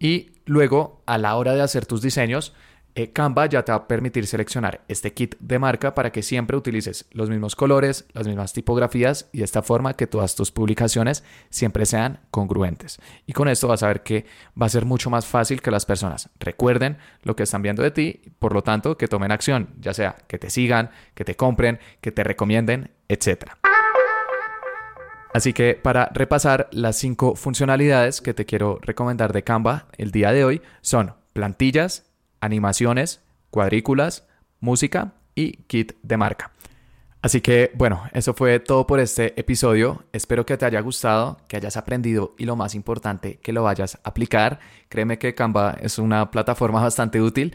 Y 0.00 0.32
luego, 0.46 1.02
a 1.06 1.18
la 1.18 1.36
hora 1.36 1.54
de 1.54 1.60
hacer 1.60 1.86
tus 1.86 2.02
diseños, 2.02 2.54
eh, 2.96 3.12
Canva 3.12 3.46
ya 3.46 3.64
te 3.64 3.70
va 3.70 3.78
a 3.78 3.86
permitir 3.86 4.26
seleccionar 4.26 4.80
este 4.88 5.12
kit 5.12 5.36
de 5.38 5.60
marca 5.60 5.94
para 5.94 6.10
que 6.10 6.22
siempre 6.22 6.56
utilices 6.56 7.06
los 7.12 7.30
mismos 7.30 7.54
colores, 7.54 8.06
las 8.14 8.26
mismas 8.26 8.52
tipografías 8.52 9.28
y 9.32 9.38
de 9.38 9.44
esta 9.44 9.62
forma 9.62 9.94
que 9.94 10.08
todas 10.08 10.34
tus 10.34 10.50
publicaciones 10.50 11.22
siempre 11.50 11.86
sean 11.86 12.18
congruentes. 12.32 12.98
Y 13.26 13.32
con 13.32 13.48
esto 13.48 13.68
vas 13.68 13.84
a 13.84 13.88
ver 13.88 14.02
que 14.02 14.24
va 14.60 14.66
a 14.66 14.70
ser 14.70 14.86
mucho 14.86 15.08
más 15.08 15.26
fácil 15.26 15.62
que 15.62 15.70
las 15.70 15.86
personas 15.86 16.30
recuerden 16.40 16.98
lo 17.22 17.36
que 17.36 17.44
están 17.44 17.62
viendo 17.62 17.82
de 17.82 17.92
ti, 17.92 18.22
por 18.40 18.54
lo 18.54 18.62
tanto 18.62 18.96
que 18.96 19.06
tomen 19.06 19.30
acción, 19.30 19.68
ya 19.78 19.94
sea 19.94 20.16
que 20.26 20.38
te 20.38 20.50
sigan, 20.50 20.90
que 21.14 21.24
te 21.24 21.36
compren, 21.36 21.78
que 22.00 22.10
te 22.10 22.24
recomienden, 22.24 22.90
etc. 23.08 23.52
Así 25.32 25.52
que 25.52 25.74
para 25.74 26.10
repasar 26.12 26.68
las 26.72 26.96
cinco 26.96 27.36
funcionalidades 27.36 28.20
que 28.20 28.34
te 28.34 28.46
quiero 28.46 28.78
recomendar 28.82 29.32
de 29.32 29.44
Canva 29.44 29.86
el 29.96 30.10
día 30.10 30.32
de 30.32 30.44
hoy 30.44 30.62
son 30.80 31.14
plantillas, 31.32 32.10
animaciones, 32.40 33.22
cuadrículas, 33.50 34.26
música 34.58 35.12
y 35.36 35.52
kit 35.68 35.92
de 36.02 36.16
marca. 36.16 36.50
Así 37.22 37.42
que 37.42 37.70
bueno, 37.74 38.02
eso 38.12 38.34
fue 38.34 38.58
todo 38.60 38.86
por 38.86 38.98
este 38.98 39.38
episodio. 39.38 40.04
Espero 40.12 40.46
que 40.46 40.56
te 40.56 40.64
haya 40.64 40.80
gustado, 40.80 41.36
que 41.46 41.58
hayas 41.58 41.76
aprendido 41.76 42.34
y 42.38 42.44
lo 42.44 42.56
más 42.56 42.74
importante, 42.74 43.38
que 43.38 43.52
lo 43.52 43.62
vayas 43.62 43.96
a 43.96 44.08
aplicar. 44.08 44.58
Créeme 44.88 45.18
que 45.18 45.34
Canva 45.34 45.76
es 45.80 45.98
una 45.98 46.30
plataforma 46.30 46.80
bastante 46.80 47.20
útil 47.20 47.54